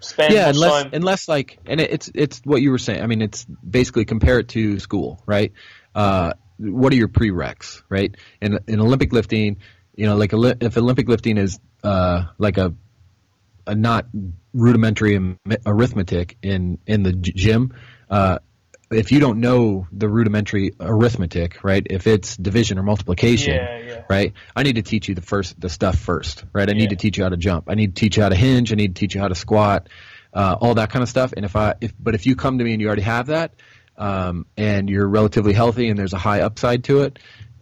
[0.00, 0.90] spend yeah, unless time.
[0.92, 3.02] unless like, and it, it's it's what you were saying.
[3.02, 5.52] I mean, it's basically compare it to school, right?
[5.94, 8.14] Uh, what are your prereqs, right?
[8.40, 9.58] In in Olympic lifting,
[9.94, 12.74] you know, like if Olympic lifting is uh, like a
[13.66, 14.06] a not
[14.52, 15.36] rudimentary
[15.66, 17.74] arithmetic in in the gym.
[18.08, 18.38] Uh,
[18.90, 21.86] if you don't know the rudimentary arithmetic, right?
[21.88, 24.02] If it's division or multiplication, Yeah, yeah.
[24.10, 24.32] right?
[24.54, 26.68] I need to teach you the first the stuff first, right?
[26.68, 26.78] I Yeah.
[26.78, 27.66] need to teach you how to jump.
[27.68, 28.72] I need to teach you how to hinge.
[28.72, 29.88] I need to teach you how to squat,
[30.34, 31.32] uh, all that kind of stuff.
[31.36, 33.54] And if I if but if you come to me and you already have that,
[33.96, 37.18] um, and you're relatively healthy and there's a high upside to it,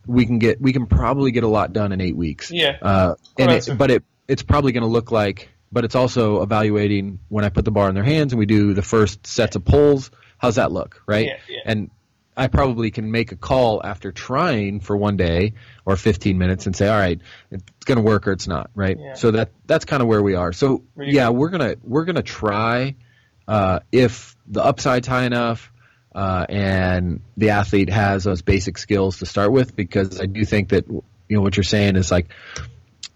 [0.07, 2.51] we can get we can probably get a lot done in eight weeks.
[2.51, 2.77] Yeah.
[2.81, 7.19] Uh, and it, but it it's probably going to look like, but it's also evaluating
[7.29, 9.65] when I put the bar in their hands and we do the first sets of
[9.65, 10.11] pulls.
[10.39, 11.27] How's that look, right?
[11.27, 11.61] Yeah, yeah.
[11.65, 11.91] And
[12.37, 16.77] I probably can make a call after trying for one day or 15 minutes and
[16.77, 17.21] say, all right,
[17.51, 18.97] it's going to work or it's not, right?
[18.99, 19.15] Yeah.
[19.15, 20.53] So that that's kind of where we are.
[20.53, 22.95] So yeah, we're gonna we're gonna try
[23.49, 25.73] uh, if the upside's high enough.
[26.15, 30.71] Uh, and the athlete has those basic skills to start with, because I do think
[30.71, 32.29] that you know what you're saying is like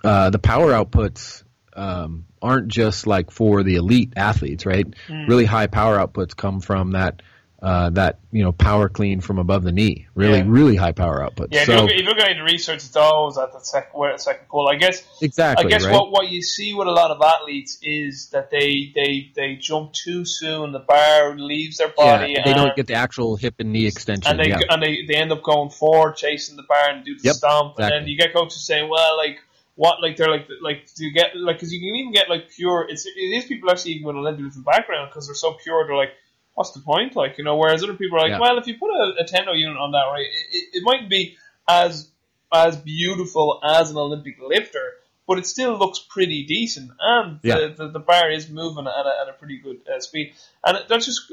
[0.04, 1.42] uh, the power outputs
[1.74, 4.86] um, aren't just like for the elite athletes, right?
[5.06, 5.26] Hmm.
[5.26, 7.22] Really high power outputs come from that
[7.62, 10.08] uh, that you know power clean from above the knee.
[10.16, 10.44] Really, Yeah.
[10.48, 11.48] really high power outputs.
[11.52, 13.60] Yeah, if, so you look, if you look at the research, it's always at the
[13.60, 14.66] second, where the second pull.
[14.66, 15.92] I guess exactly, I guess right?
[15.92, 19.92] what, what you see with a lot of athletes is that they they, they jump
[19.92, 20.72] too soon.
[20.72, 22.32] The bar leaves their body.
[22.32, 24.28] yeah, they and, don't get the actual hip and knee extension.
[24.28, 24.58] and they yeah.
[24.68, 27.78] and they, they end up going forward, chasing the bar and do the Yep, stomp.
[27.78, 29.38] And then you get coaches saying, "Well, like
[29.74, 30.02] what?
[30.02, 32.86] Like they're like like do you get like because you can even get like pure.
[32.88, 35.86] It's these people actually even with an Olympic lifting background because they're so pure.
[35.86, 36.12] They're like."
[36.54, 37.16] What's the point?
[37.16, 38.38] Like you know, whereas other people are like, Yeah.
[38.38, 41.08] well, if you put a, a tendo unit on that, right, it, it, it might
[41.08, 42.10] be as
[42.52, 44.92] as beautiful as an Olympic lifter,
[45.26, 47.54] but it still looks pretty decent, and Yeah.
[47.58, 50.34] the, the, the bar is moving at a, at a pretty good uh, speed.
[50.62, 51.32] And that just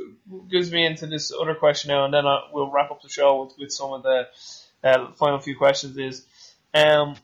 [0.50, 3.44] gives me into this other question now, and then I, we'll wrap up the show
[3.44, 4.28] with, with some of the
[4.86, 5.98] uh, final few questions.
[5.98, 6.26] Is
[6.74, 7.18] um,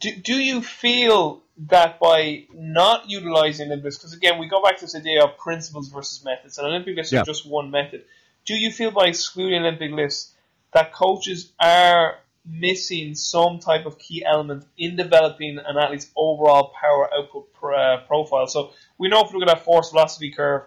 [0.00, 4.84] do, do you feel that by not utilizing Olympics, because again, we go back to
[4.84, 7.22] this idea of principles versus methods, and Olympic lifts Yeah.
[7.22, 8.04] are just one method.
[8.44, 10.32] Do you feel by excluding Olympic lifts
[10.72, 17.12] that coaches are missing some type of key element in developing an athlete's overall power
[17.12, 18.46] output pro, uh, profile?
[18.46, 20.62] So we know if we look at that force velocity curve,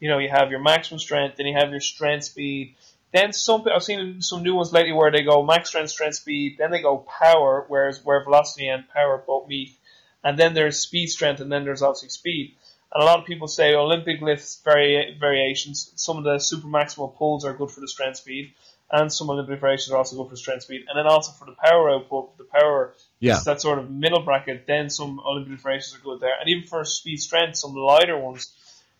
[0.00, 2.74] you know, you have your maximum strength, then you have your strength speed.
[3.12, 6.56] Then some I've seen some new ones lately where they go max strength, strength speed,
[6.58, 9.76] then they go power, whereas where velocity and power both meet,
[10.22, 12.54] and then there's speed strength, and then there's obviously speed.
[12.92, 15.92] And a lot of people say Olympic lifts vari- variations.
[15.96, 18.52] Some of the super maximal pulls are good for the strength speed,
[18.92, 20.84] and some Olympic variations are also good for strength speed.
[20.88, 23.34] And then also for the power output, the power Yeah.
[23.36, 24.66] it's that sort of middle bracket.
[24.66, 28.52] Then some Olympic variations are good there, and even for speed strength, some lighter ones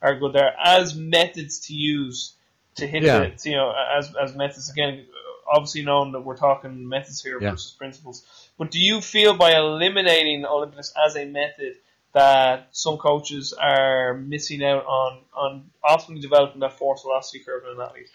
[0.02, 2.34] are good there as methods to use
[2.76, 3.22] to hit Yeah.
[3.22, 3.44] it.
[3.44, 5.06] You know, as as methods again.
[5.52, 7.50] Obviously, knowing that we're talking methods here Yeah.
[7.50, 8.24] versus principles.
[8.56, 11.74] But do you feel by eliminating Olympics as a method
[12.12, 17.80] that some coaches are missing out on on optimally developing that force velocity curve in
[17.80, 18.08] an athlete?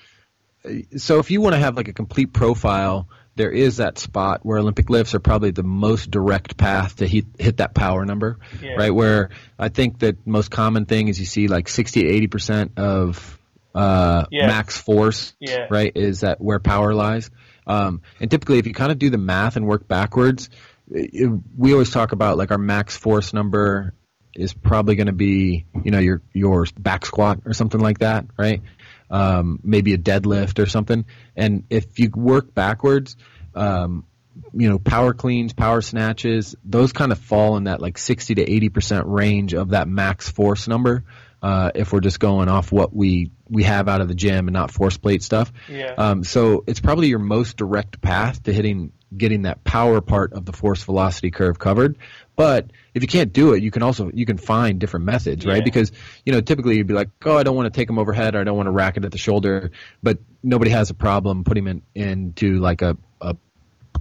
[0.96, 4.58] so if you want to have like a complete profile, there is that spot where
[4.58, 8.76] Olympic lifts are probably the most direct path to hit, hit that power number, Yeah.
[8.76, 8.90] right?
[8.92, 9.30] Where
[9.60, 13.38] I think that most common thing is you see like 60 to 80 percent of
[13.76, 14.48] uh, Yeah.
[14.48, 15.68] max force, Yeah.
[15.70, 15.92] right?
[15.96, 17.30] Is that where power lies?
[17.68, 20.50] Um, and typically, if you kind of do the math and work backwards,
[20.90, 23.94] it, we always talk about like our max force number
[24.36, 28.26] is probably going to be, you know, your your back squat or something like that,
[28.38, 28.62] right?
[29.10, 31.06] Um, maybe a deadlift or something.
[31.36, 33.16] And if you work backwards,
[33.56, 34.06] um,
[34.54, 38.46] you know, power cleans, power snatches, those kind of fall in that like 60 to
[38.46, 41.04] 80% range of that max force number.
[41.46, 44.54] Uh, if we're just going off what we, we have out of the gym and
[44.54, 45.54] not force plate stuff.
[45.70, 45.94] Yeah.
[45.96, 50.44] Um, so it's probably your most direct path to hitting, getting that power part of
[50.44, 52.00] the force velocity curve covered.
[52.36, 55.52] But if you can't do it, you can also, you can find different methods, Yeah.
[55.54, 55.64] right?
[55.64, 55.92] Because,
[56.26, 58.40] you know, typically you'd be like, oh, I don't want to take him overhead or
[58.42, 59.70] I don't want to rack it at the shoulder.
[60.02, 63.36] But nobody has a problem putting him in, into like a, a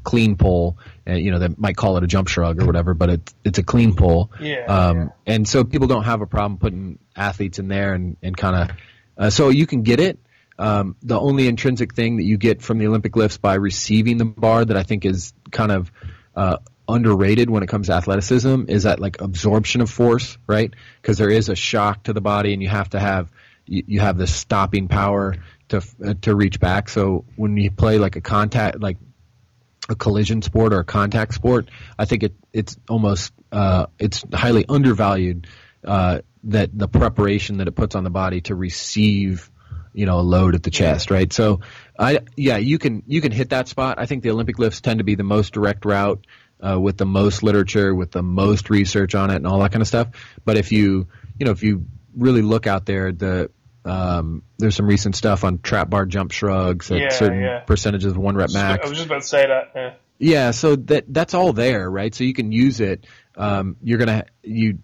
[0.02, 3.10] clean pull, and you know they might call it a jump shrug or whatever, but
[3.10, 4.30] it's it's a clean pull.
[4.40, 5.08] Yeah, Um, yeah.
[5.26, 8.76] And so people don't have a problem putting athletes in there and and kind of
[9.16, 10.18] uh, so you can get it.
[10.56, 14.24] Um, the only intrinsic thing that you get from the Olympic lifts by receiving the
[14.24, 15.90] bar that I think is kind of
[16.36, 20.72] uh, underrated when it comes to athleticism is that like absorption of force, right?
[21.00, 23.30] Because there is a shock to the body, and you have to have
[23.66, 25.36] you, you have the stopping power
[25.68, 26.88] to uh, to reach back.
[26.88, 28.98] So when you play like a contact like
[29.88, 31.68] a collision sport or a contact sport,
[31.98, 35.46] I think it it's almost uh, it's highly undervalued
[35.84, 39.50] uh, that the preparation that it puts on the body to receive
[39.92, 41.32] you know a load at the chest, right?
[41.32, 41.60] So
[41.98, 43.98] I yeah you can you can hit that spot.
[43.98, 46.26] I think the Olympic lifts tend to be the most direct route.
[46.64, 49.82] uh, with the most literature, with the most research on it, and all that kind
[49.82, 50.08] of stuff.
[50.44, 51.08] But if you,
[51.38, 53.50] you know, if you really look out there, the
[53.84, 57.60] um, there's some recent stuff on trap bar jump shrugs at Yeah, certain yeah.
[57.60, 58.86] percentages of one rep max.
[58.86, 59.72] I was just about to say that.
[59.74, 59.94] Yeah.
[60.18, 62.14] Yeah, so that that's all there, right?
[62.14, 63.06] So you can use it.
[63.36, 64.78] Um, you're gonna you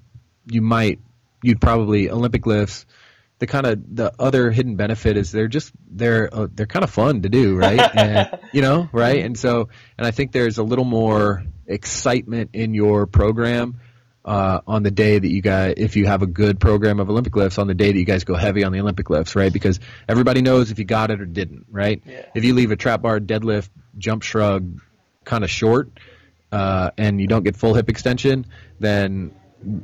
[0.47, 0.99] you might
[1.43, 2.85] you'd probably Olympic lifts.
[3.39, 6.91] The kind of the other hidden benefit is they're just they're uh, they're kind of
[6.91, 7.81] fun to do, right?
[7.97, 9.25] and you know, right?
[9.25, 13.81] And so and I think there's a little more excitement in your program
[14.25, 17.35] uh, on the day that you guys, if you have a good program of Olympic
[17.35, 19.53] lifts, on the day that you guys go heavy on the Olympic lifts, right?
[19.53, 22.03] Because everybody knows if you got it or didn't, right?
[22.05, 22.27] Yeah.
[22.35, 24.81] If you leave a trap bar, deadlift, jump shrug
[25.25, 25.91] kind of short,
[26.53, 28.47] uh, and you don't get full hip extension,
[28.79, 29.35] then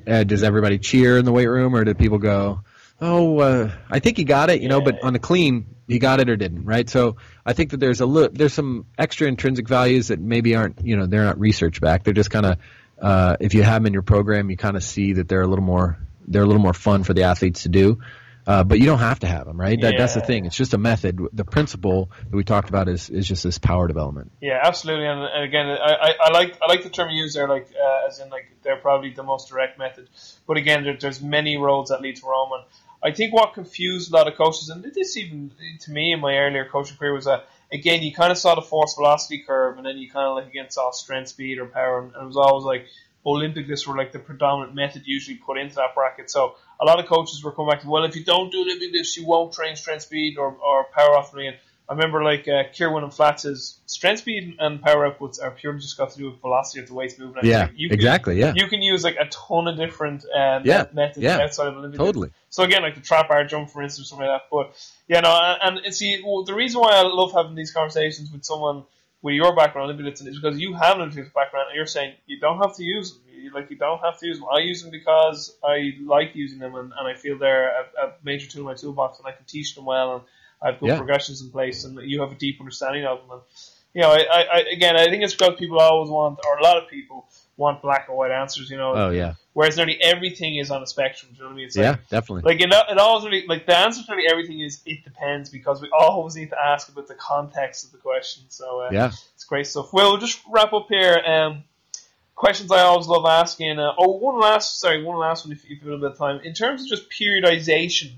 [0.07, 2.61] uh, does everybody cheer in the weight room, or do people go,
[3.01, 4.81] "Oh, uh, I think he got it," you know?
[4.81, 6.89] But on the clean, he got it or didn't, right?
[6.89, 10.85] So I think that there's a li- there's some extra intrinsic values that maybe aren't,
[10.85, 12.05] you know, they're not research back.
[12.05, 12.59] They're just kind of
[13.01, 15.47] uh, if you have them in your program, you kind of see that they're a
[15.47, 18.01] little more they're a little more fun for the athletes to do.
[18.47, 19.81] Uh, but you don't have to have them, right?
[19.81, 20.47] That, That's the thing.
[20.47, 21.21] It's just a method.
[21.33, 24.31] The principle that we talked about is, is just this power development.
[24.41, 25.07] Yeah, absolutely.
[25.07, 27.69] And, and again, I, I, I like I like the term you use there, like
[27.73, 30.09] uh, as in like they're probably the most direct method.
[30.47, 32.51] But again, there, there's many roads that lead to Rome.
[32.53, 32.65] And
[33.03, 36.37] I think what confused a lot of coaches, and this even to me in my
[36.37, 39.87] earlier coaching career, was that again you kind of saw the force velocity curve, and
[39.87, 42.37] then you kind of like again saw strength, speed, or power, and, and it was
[42.37, 42.87] always like
[43.27, 46.31] Olympic lifts were like the predominant method usually put into that bracket.
[46.31, 48.93] So a lot of coaches were coming back to, well, if you don't do Olympic
[48.93, 51.49] lifts, you won't train strength, speed, or, or power optimally.
[51.49, 51.57] And
[51.89, 55.97] I remember like uh, Kieran and Flatz's strength, speed, and power outputs are purely just
[55.97, 57.47] got to do with velocity of the waist movement.
[57.47, 58.41] Yeah, Like, you can- exactly.
[58.41, 61.77] Yeah, You can use like a ton of different uh, Yeah, methods yeah, outside of
[61.77, 62.31] Olympic totally.
[62.51, 64.49] So again, like the trap bar jump, for instance, or something like that.
[64.51, 64.75] But
[65.07, 65.31] yeah, no,
[65.63, 68.85] and, and see, the reason why I love having these conversations with someone
[69.23, 72.15] with your background, Olympic lifting, is because you have an Olympic background, and you're saying
[72.27, 73.23] you don't have to use them.
[73.33, 74.49] You, like you don't have to use them.
[74.53, 78.13] I use them because I like using them, and, and I feel they're a, a
[78.25, 80.23] major tool in my toolbox, and I can teach them well, and
[80.63, 80.97] I have good Yeah.
[80.97, 83.31] progressions in place, and you have a deep understanding of them.
[83.33, 83.41] And
[83.95, 86.77] you know, I, I, again, I think it's because people always want, or a lot
[86.77, 87.27] of people
[87.57, 88.69] want black or white answers.
[88.71, 91.33] You know, Oh yeah, whereas nearly everything is on a spectrum.
[91.33, 91.67] Do you know what I mean?
[91.67, 92.43] It's like, yeah, definitely.
[92.53, 95.81] like it, it always really like the answer to nearly everything is it depends because
[95.81, 98.45] we always need to ask about the context of the question.
[98.49, 99.13] So uh, Yeah.
[99.35, 99.93] it's great stuff.
[99.93, 101.17] Well, we'll just wrap up here.
[101.25, 101.65] Um,
[102.35, 103.79] questions I always love asking.
[103.79, 106.13] Uh, oh, one last sorry, one last one if, if you have a little bit
[106.13, 106.41] of time.
[106.45, 108.17] In terms of just periodization,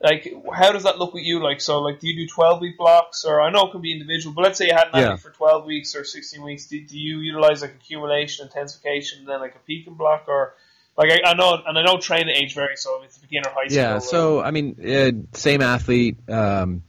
[0.00, 1.42] like how does that look with you?
[1.42, 3.92] Like so, like do you do twelve week blocks or I know it can be
[3.92, 5.06] individual, but let's say you had an Yeah.
[5.06, 6.66] athlete for twelve weeks or sixteen weeks.
[6.66, 10.54] Do, do you utilize like accumulation, intensification, and then like a peak and block or
[10.96, 13.66] like I, I know and I know training age varies, so if it's beginner high
[13.66, 13.76] school.
[13.76, 13.98] Yeah.
[13.98, 16.82] So I mean, uh, same athlete, um,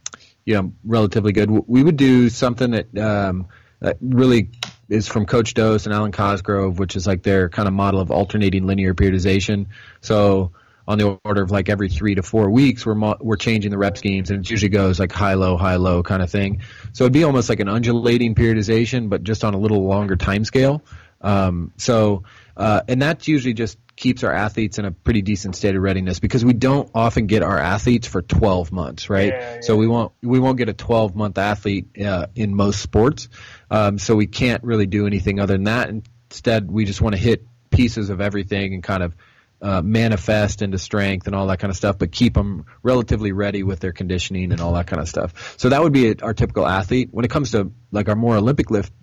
[0.45, 1.49] you know, relatively good.
[1.49, 3.47] We would do something that um,
[3.79, 4.51] that really
[4.87, 8.09] is from Coach Dose and Alwyn Cosgrove, which is like their kind of model of
[8.09, 9.67] alternating linear periodization.
[10.01, 10.51] So
[10.89, 13.77] on the order of like every three to four weeks, we're mo- we're changing the
[13.77, 16.61] rep schemes, and it usually goes like high low high low kind of thing.
[16.93, 20.43] So it'd be almost like an undulating periodization, but just on a little longer time
[20.43, 20.83] scale.
[21.21, 22.23] Um, so
[22.57, 26.19] uh, and that usually just keeps our athletes in a pretty decent state of readiness
[26.19, 29.33] because we don't often get our athletes for 12 months, right?
[29.33, 33.29] Yeah, So we won't we won't get a 12 month athlete uh, in most sports.
[33.69, 35.89] Um, so we can't really do anything other than that.
[36.31, 39.13] Instead, we just want to hit pieces of everything and kind of
[39.61, 43.63] uh, manifest into strength and all that kind of stuff, but keep them relatively ready
[43.63, 45.55] with their conditioning and all that kind of stuff.
[45.57, 47.09] So that would be our typical athlete.
[47.11, 48.93] When it comes to like our more Olympic lift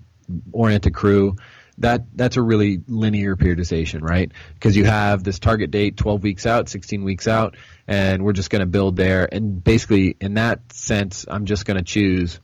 [0.52, 1.36] oriented crew,
[1.78, 4.32] that that's a really linear periodization, right?
[4.54, 8.50] Because you have this target date 12 weeks out, 16 weeks out, and we're just
[8.50, 9.28] going to build there.
[9.30, 12.40] And basically, in that sense, I'm just going to choose.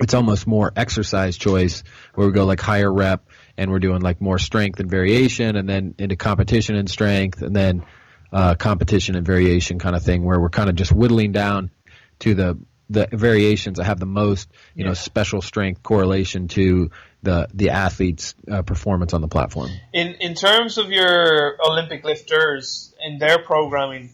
[0.00, 1.82] It's almost more exercise choice
[2.14, 3.26] where we go like higher rep
[3.60, 7.54] and we're doing like more strength and variation and then into competition and strength and
[7.54, 7.84] then
[8.32, 11.70] uh, competition and variation kind of thing where we're kind of just whittling down
[12.20, 12.58] to the
[12.88, 16.90] the variations that have the most you know special strength correlation to
[17.22, 19.68] the the athlete's uh, performance on the platform.
[19.92, 24.08] in in terms of your Olympic lifters in their programming,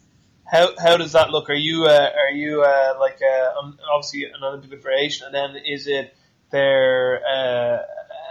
[0.44, 1.48] how how does that look?
[1.50, 5.34] Are you uh, are you uh, like uh, um, obviously an Olympic lift variation, and
[5.34, 6.16] then is it
[6.50, 7.78] their uh,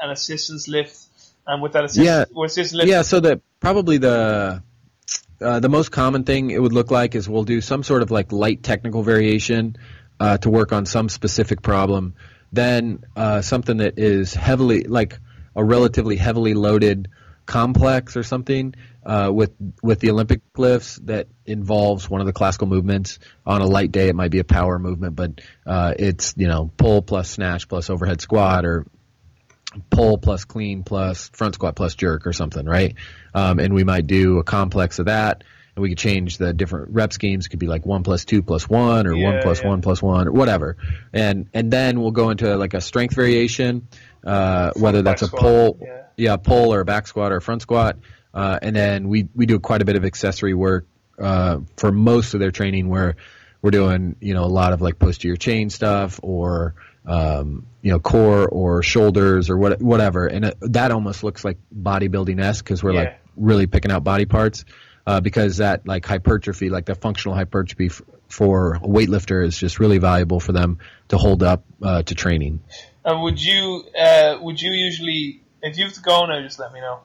[0.01, 1.04] an assistance lift,
[1.47, 2.25] and with that assistance, Yeah.
[2.33, 4.63] with assistance lift, Yeah, so the probably the
[5.41, 8.11] uh, the most common thing it would look like is we'll do some sort of
[8.11, 9.75] like light technical variation
[10.19, 12.13] uh, to work on some specific problem.
[12.51, 15.19] Then uh, something that is heavily like
[15.55, 17.09] a relatively heavily loaded
[17.45, 18.73] complex or something
[19.05, 19.51] uh, with
[19.83, 23.19] with the Olympic lifts that involves one of the classical movements.
[23.45, 26.71] On a light day, it might be a power movement, but uh, it's you know
[26.77, 28.85] pull plus snatch plus overhead squat or
[29.89, 32.95] pull plus clean plus front squat plus jerk or something, right?
[33.33, 35.43] Um, and we might do a complex of that.
[35.75, 37.47] And we could change the different rep schemes.
[37.47, 39.67] It could be like one plus two plus one, or Yeah, one plus yeah.
[39.67, 40.77] one plus one, or whatever.
[41.11, 43.87] And and then we'll go into like a strength variation,
[44.25, 46.03] uh, whether that's a squat, pull, yeah.
[46.15, 47.97] yeah, pull or a back squat or a front squat.
[48.33, 50.85] Uh, and then we, we do quite a bit of accessory work
[51.19, 53.15] uh, for most of their training where
[53.61, 57.99] we're doing, you know, a lot of like posterior chain stuff or, um, you know,
[57.99, 60.25] core or shoulders or what, whatever.
[60.25, 62.99] And it, that almost looks like bodybuilding-esque because we're Yeah.
[63.01, 64.65] like really picking out body parts
[65.05, 69.79] uh, because that like hypertrophy, like the functional hypertrophy f- for a weightlifter is just
[69.79, 70.79] really valuable for them
[71.09, 72.59] to hold up uh, to training.
[73.03, 76.73] And would you uh, would you usually if you have to go now, just let
[76.73, 77.01] me know.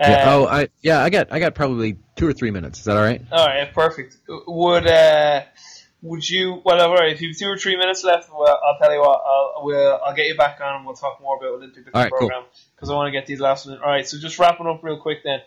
[0.00, 2.80] Uh, Yeah, oh, I yeah, I got I got probably two or three minutes.
[2.80, 3.22] Is that all right?
[3.30, 4.16] All right, perfect.
[4.48, 5.42] Would uh,
[6.04, 6.60] would you?
[6.64, 7.12] Well, all right.
[7.12, 9.22] If you have two or three minutes left, well, I'll tell you what.
[9.26, 12.28] I'll we'll, I'll get you back on, and we'll talk more about Olympic right, cool.
[12.28, 12.44] program
[12.76, 13.82] because I want to get these last minute.
[13.82, 14.06] All right.
[14.06, 15.40] So just wrapping up real quick then.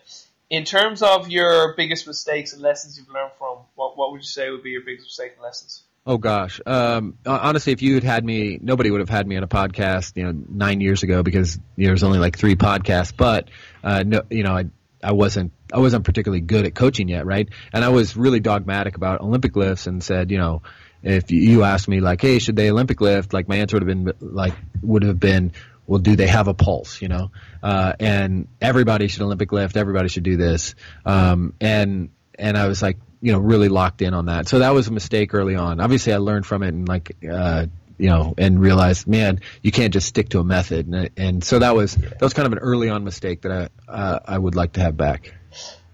[0.50, 4.26] In terms of your biggest mistakes and lessons you've learned from, what what would you
[4.26, 5.84] say would be your biggest mistake and lessons?
[6.04, 6.60] Oh gosh.
[6.64, 10.16] Um, honestly, if you had had me, nobody would have had me on a podcast,
[10.16, 13.12] you know, nine years ago because you know, there's only like three podcasts.
[13.14, 13.50] But
[13.84, 14.64] uh, no, you know, I
[15.02, 17.48] I wasn't I wasn't particularly good at coaching yet, right?
[17.72, 20.62] And I was really dogmatic about Olympic lifts and said, you know,
[21.02, 23.32] if you asked me like, hey, should they Olympic lift?
[23.32, 25.52] Like my answer would have been like would have been,
[25.86, 27.00] well, do they have a pulse?
[27.00, 27.30] You know,
[27.62, 29.76] uh, and everybody should Olympic lift.
[29.76, 30.74] Everybody should do this.
[31.04, 34.48] Um, and and I was like, you know, really locked in on that.
[34.48, 35.80] So that was a mistake early on.
[35.80, 37.66] Obviously, I learned from it and like, uh,
[37.98, 40.86] you know, and realized, man, you can't just stick to a method.
[40.86, 43.90] And, and so that was that was kind of an early on mistake that I
[43.92, 45.34] uh, I would like to have back.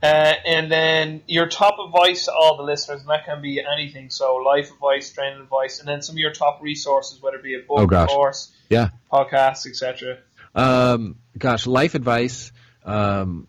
[0.02, 4.11] Uh, and then your top advice to all the listeners, and that can be anything.
[4.11, 7.55] So life advice, training advice, and then some of your top resources, whether it be
[7.55, 8.11] a book, Oh, gosh.
[8.11, 8.90] course, Yeah.
[9.11, 10.18] podcast, etc.
[10.55, 12.52] Um, gosh, life advice.
[12.84, 13.48] Um,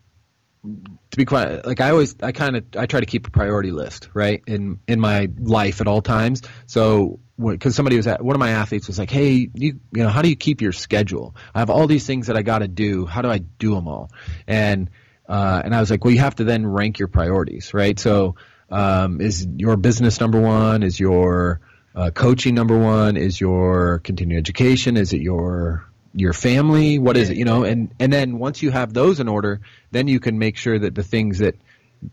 [1.12, 3.72] to be quite like I always, I kind of, I try to keep a priority
[3.72, 6.42] list, right, in in my life at all times.
[6.66, 10.10] So, because somebody was at one of my athletes was like, "Hey, you, you know,
[10.10, 11.36] how do you keep your schedule?
[11.54, 13.06] I have all these things that I got to do.
[13.06, 14.12] How do I do them all?"
[14.48, 14.90] And
[15.28, 17.98] uh, and I was like, "Well, you have to then rank your priorities, right?
[18.00, 18.36] So,
[18.70, 20.84] um, is your business number one?
[20.84, 21.62] Is your
[21.96, 23.18] uh, coaching number one?
[23.18, 24.98] Is your continuing education?
[24.98, 26.98] Is it your your family?
[27.00, 27.38] What is it?
[27.38, 29.62] You know, and and then once you have those in order,
[29.92, 31.56] then you can make sure that the things that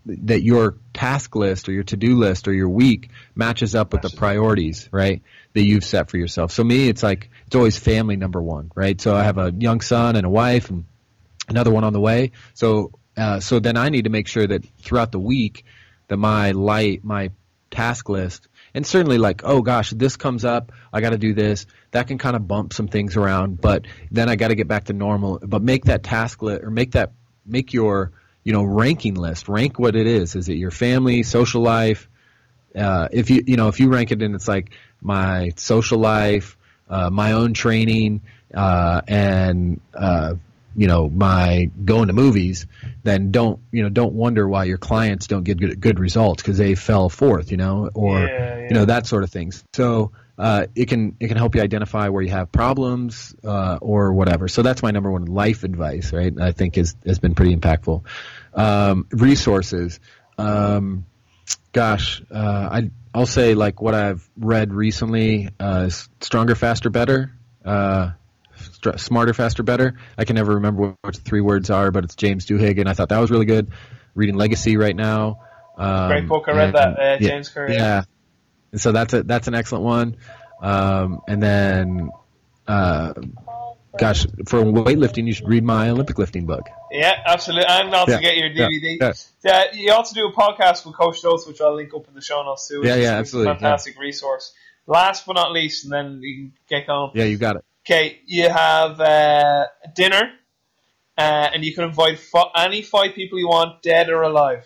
[0.07, 4.11] that your task list or your to-do list or your week matches up with the
[4.11, 5.23] priorities, right?
[5.55, 6.53] That you've set for yourself.
[6.53, 9.01] So me, it's like it's always family number one, right?
[9.01, 10.85] So I have a young son and a wife and
[11.49, 12.33] another one on the way.
[12.55, 15.65] So uh, so then I need to make sure that throughout the week
[16.09, 17.31] that my light my
[17.71, 21.65] task list and certainly like oh gosh this comes up I got to do this
[21.93, 24.85] that can kind of bump some things around but then I got to get back
[24.85, 25.39] to normal.
[25.43, 27.12] But make that task list or make that
[27.47, 28.12] make your
[28.44, 29.48] you know ranking list.
[29.48, 30.35] Rank what it is.
[30.35, 32.09] Is it your family social life?
[32.74, 34.70] Uh, if you you know if you rank it and it's like
[35.01, 36.56] my social life
[36.89, 38.23] uh, my own training
[38.55, 40.35] uh, and uh,
[40.74, 42.66] you know my going to movies
[43.02, 46.56] then don't you know don't wonder why your clients don't get good, good results because
[46.56, 48.69] they fell fourth you know or Yeah, yeah.
[48.69, 52.09] you know that sort of things so uh, it can it can help you identify
[52.09, 56.33] where you have problems uh, or whatever so that's my number one life advice right
[56.41, 58.03] I think is has been pretty impactful
[58.55, 60.01] um, resources
[60.39, 61.05] um,
[61.73, 67.33] gosh, uh, I I'll say like what I've read recently uh, is Stronger, Faster, Better.
[67.65, 68.13] Uh,
[68.97, 69.99] smarter, faster, better.
[70.17, 73.09] I can never remember what the three words are, but it's James Duhigg, I thought
[73.11, 73.71] that was really good.
[74.15, 75.41] Reading Legacy right now.
[75.77, 76.45] Um, Great book.
[76.49, 76.99] I read and- that.
[76.99, 77.75] Uh, yeah, James Curry.
[77.75, 78.03] Yeah.
[78.73, 80.16] And so that's a that's an excellent one.
[80.61, 82.11] Um, and then,
[82.66, 83.12] uh,
[83.99, 86.69] gosh, for weightlifting, you should read my Olympic lifting book.
[86.90, 87.66] Yeah, absolutely.
[87.69, 88.97] And also Yeah, get your DVD.
[89.01, 89.12] yeah.
[89.44, 92.20] Yeah, you also do a podcast with Coach Dose, which I'll link up in the
[92.23, 92.82] show notes too.
[92.85, 94.53] Yeah, yeah, absolutely, A fantastic resource.
[94.86, 97.11] Last but not least, and then you can get going.
[97.15, 97.65] Yeah, you got it.
[97.85, 100.32] Okay, you have uh, dinner,
[101.19, 101.20] uh,
[101.53, 104.65] and you can invite fi- any five people you want, dead or alive.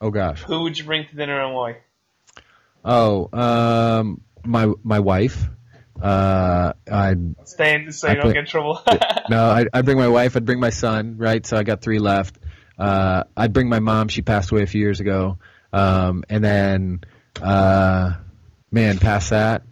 [0.00, 0.42] Oh gosh.
[0.42, 1.78] Who would you bring to dinner and why?
[2.84, 5.44] Oh, um, my my wife.
[6.00, 7.14] Uh, I
[7.44, 8.82] Stay in so I you don't put- get in trouble.
[9.30, 10.36] no, I I bring my wife.
[10.36, 11.16] I'd bring my son.
[11.18, 12.38] Right, so I got three left.
[12.78, 14.08] Uh, I'd bring my mom.
[14.08, 15.38] She passed away a few years ago.
[15.72, 17.00] Um, and then,
[17.40, 18.14] uh,
[18.72, 19.62] man, past that,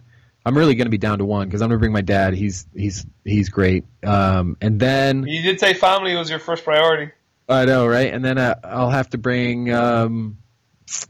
[0.45, 2.33] I'm really gonna be down to one because I'm gonna bring my dad.
[2.33, 3.83] He's he's he's great.
[4.03, 7.11] Um, and then you did say family was your first priority.
[7.49, 8.13] I know, right?
[8.13, 10.37] And then uh, I'll have to bring um,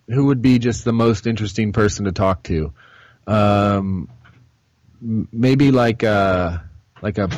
[0.08, 2.74] who would be just the most interesting person to talk to.
[3.28, 4.10] Um,
[5.02, 6.64] maybe like a
[7.02, 7.30] like a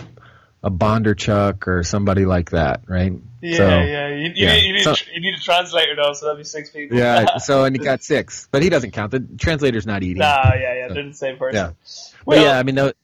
[0.63, 3.11] a Bondarchuk or somebody like that, right?
[3.41, 4.07] Yeah, So, yeah.
[4.07, 4.53] You, you, yeah.
[4.53, 6.97] Need, you, need, So- you need a translator though, so that'd be six people.
[6.97, 7.37] Yeah.
[7.37, 9.11] so and he got six, but he doesn't count.
[9.11, 10.19] The translator's not eating.
[10.19, 10.87] nah, yeah, yeah.
[10.93, 11.55] They're the same person.
[11.57, 11.71] Yeah.
[12.19, 12.95] But Well, yeah, I mean that,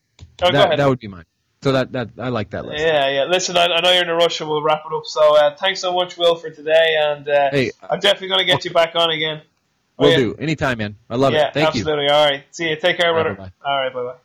[0.42, 1.26] oh, that, that would be mine.
[1.62, 2.82] So that that I like that list.
[2.82, 3.24] Yeah, yeah.
[3.26, 5.06] Listen, I, I know you're in a rush, so we'll wrap it up.
[5.06, 8.46] So uh, thanks so much, Will, for today, and uh, Hey, I'm definitely going to
[8.46, 9.42] get you back on again.
[9.98, 10.18] Oh, we'll yeah.
[10.18, 10.96] do anytime, man.
[11.10, 11.54] I love yeah, it.
[11.54, 11.82] Thank you.
[11.82, 12.08] absolutely.
[12.08, 12.44] All right.
[12.52, 12.78] See you.
[12.78, 13.52] Take care, All right, brother.
[13.66, 14.16] All right, bye bye.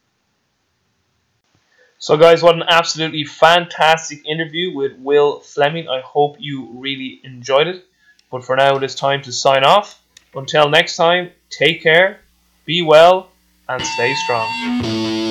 [1.98, 5.88] So, guys, what an absolutely fantastic interview with Will Fleming.
[5.88, 7.84] I hope you really enjoyed it.
[8.30, 10.00] But for now, it is time to sign off.
[10.34, 12.20] Until next time, take care,
[12.64, 13.30] be well,
[13.68, 15.23] and stay strong.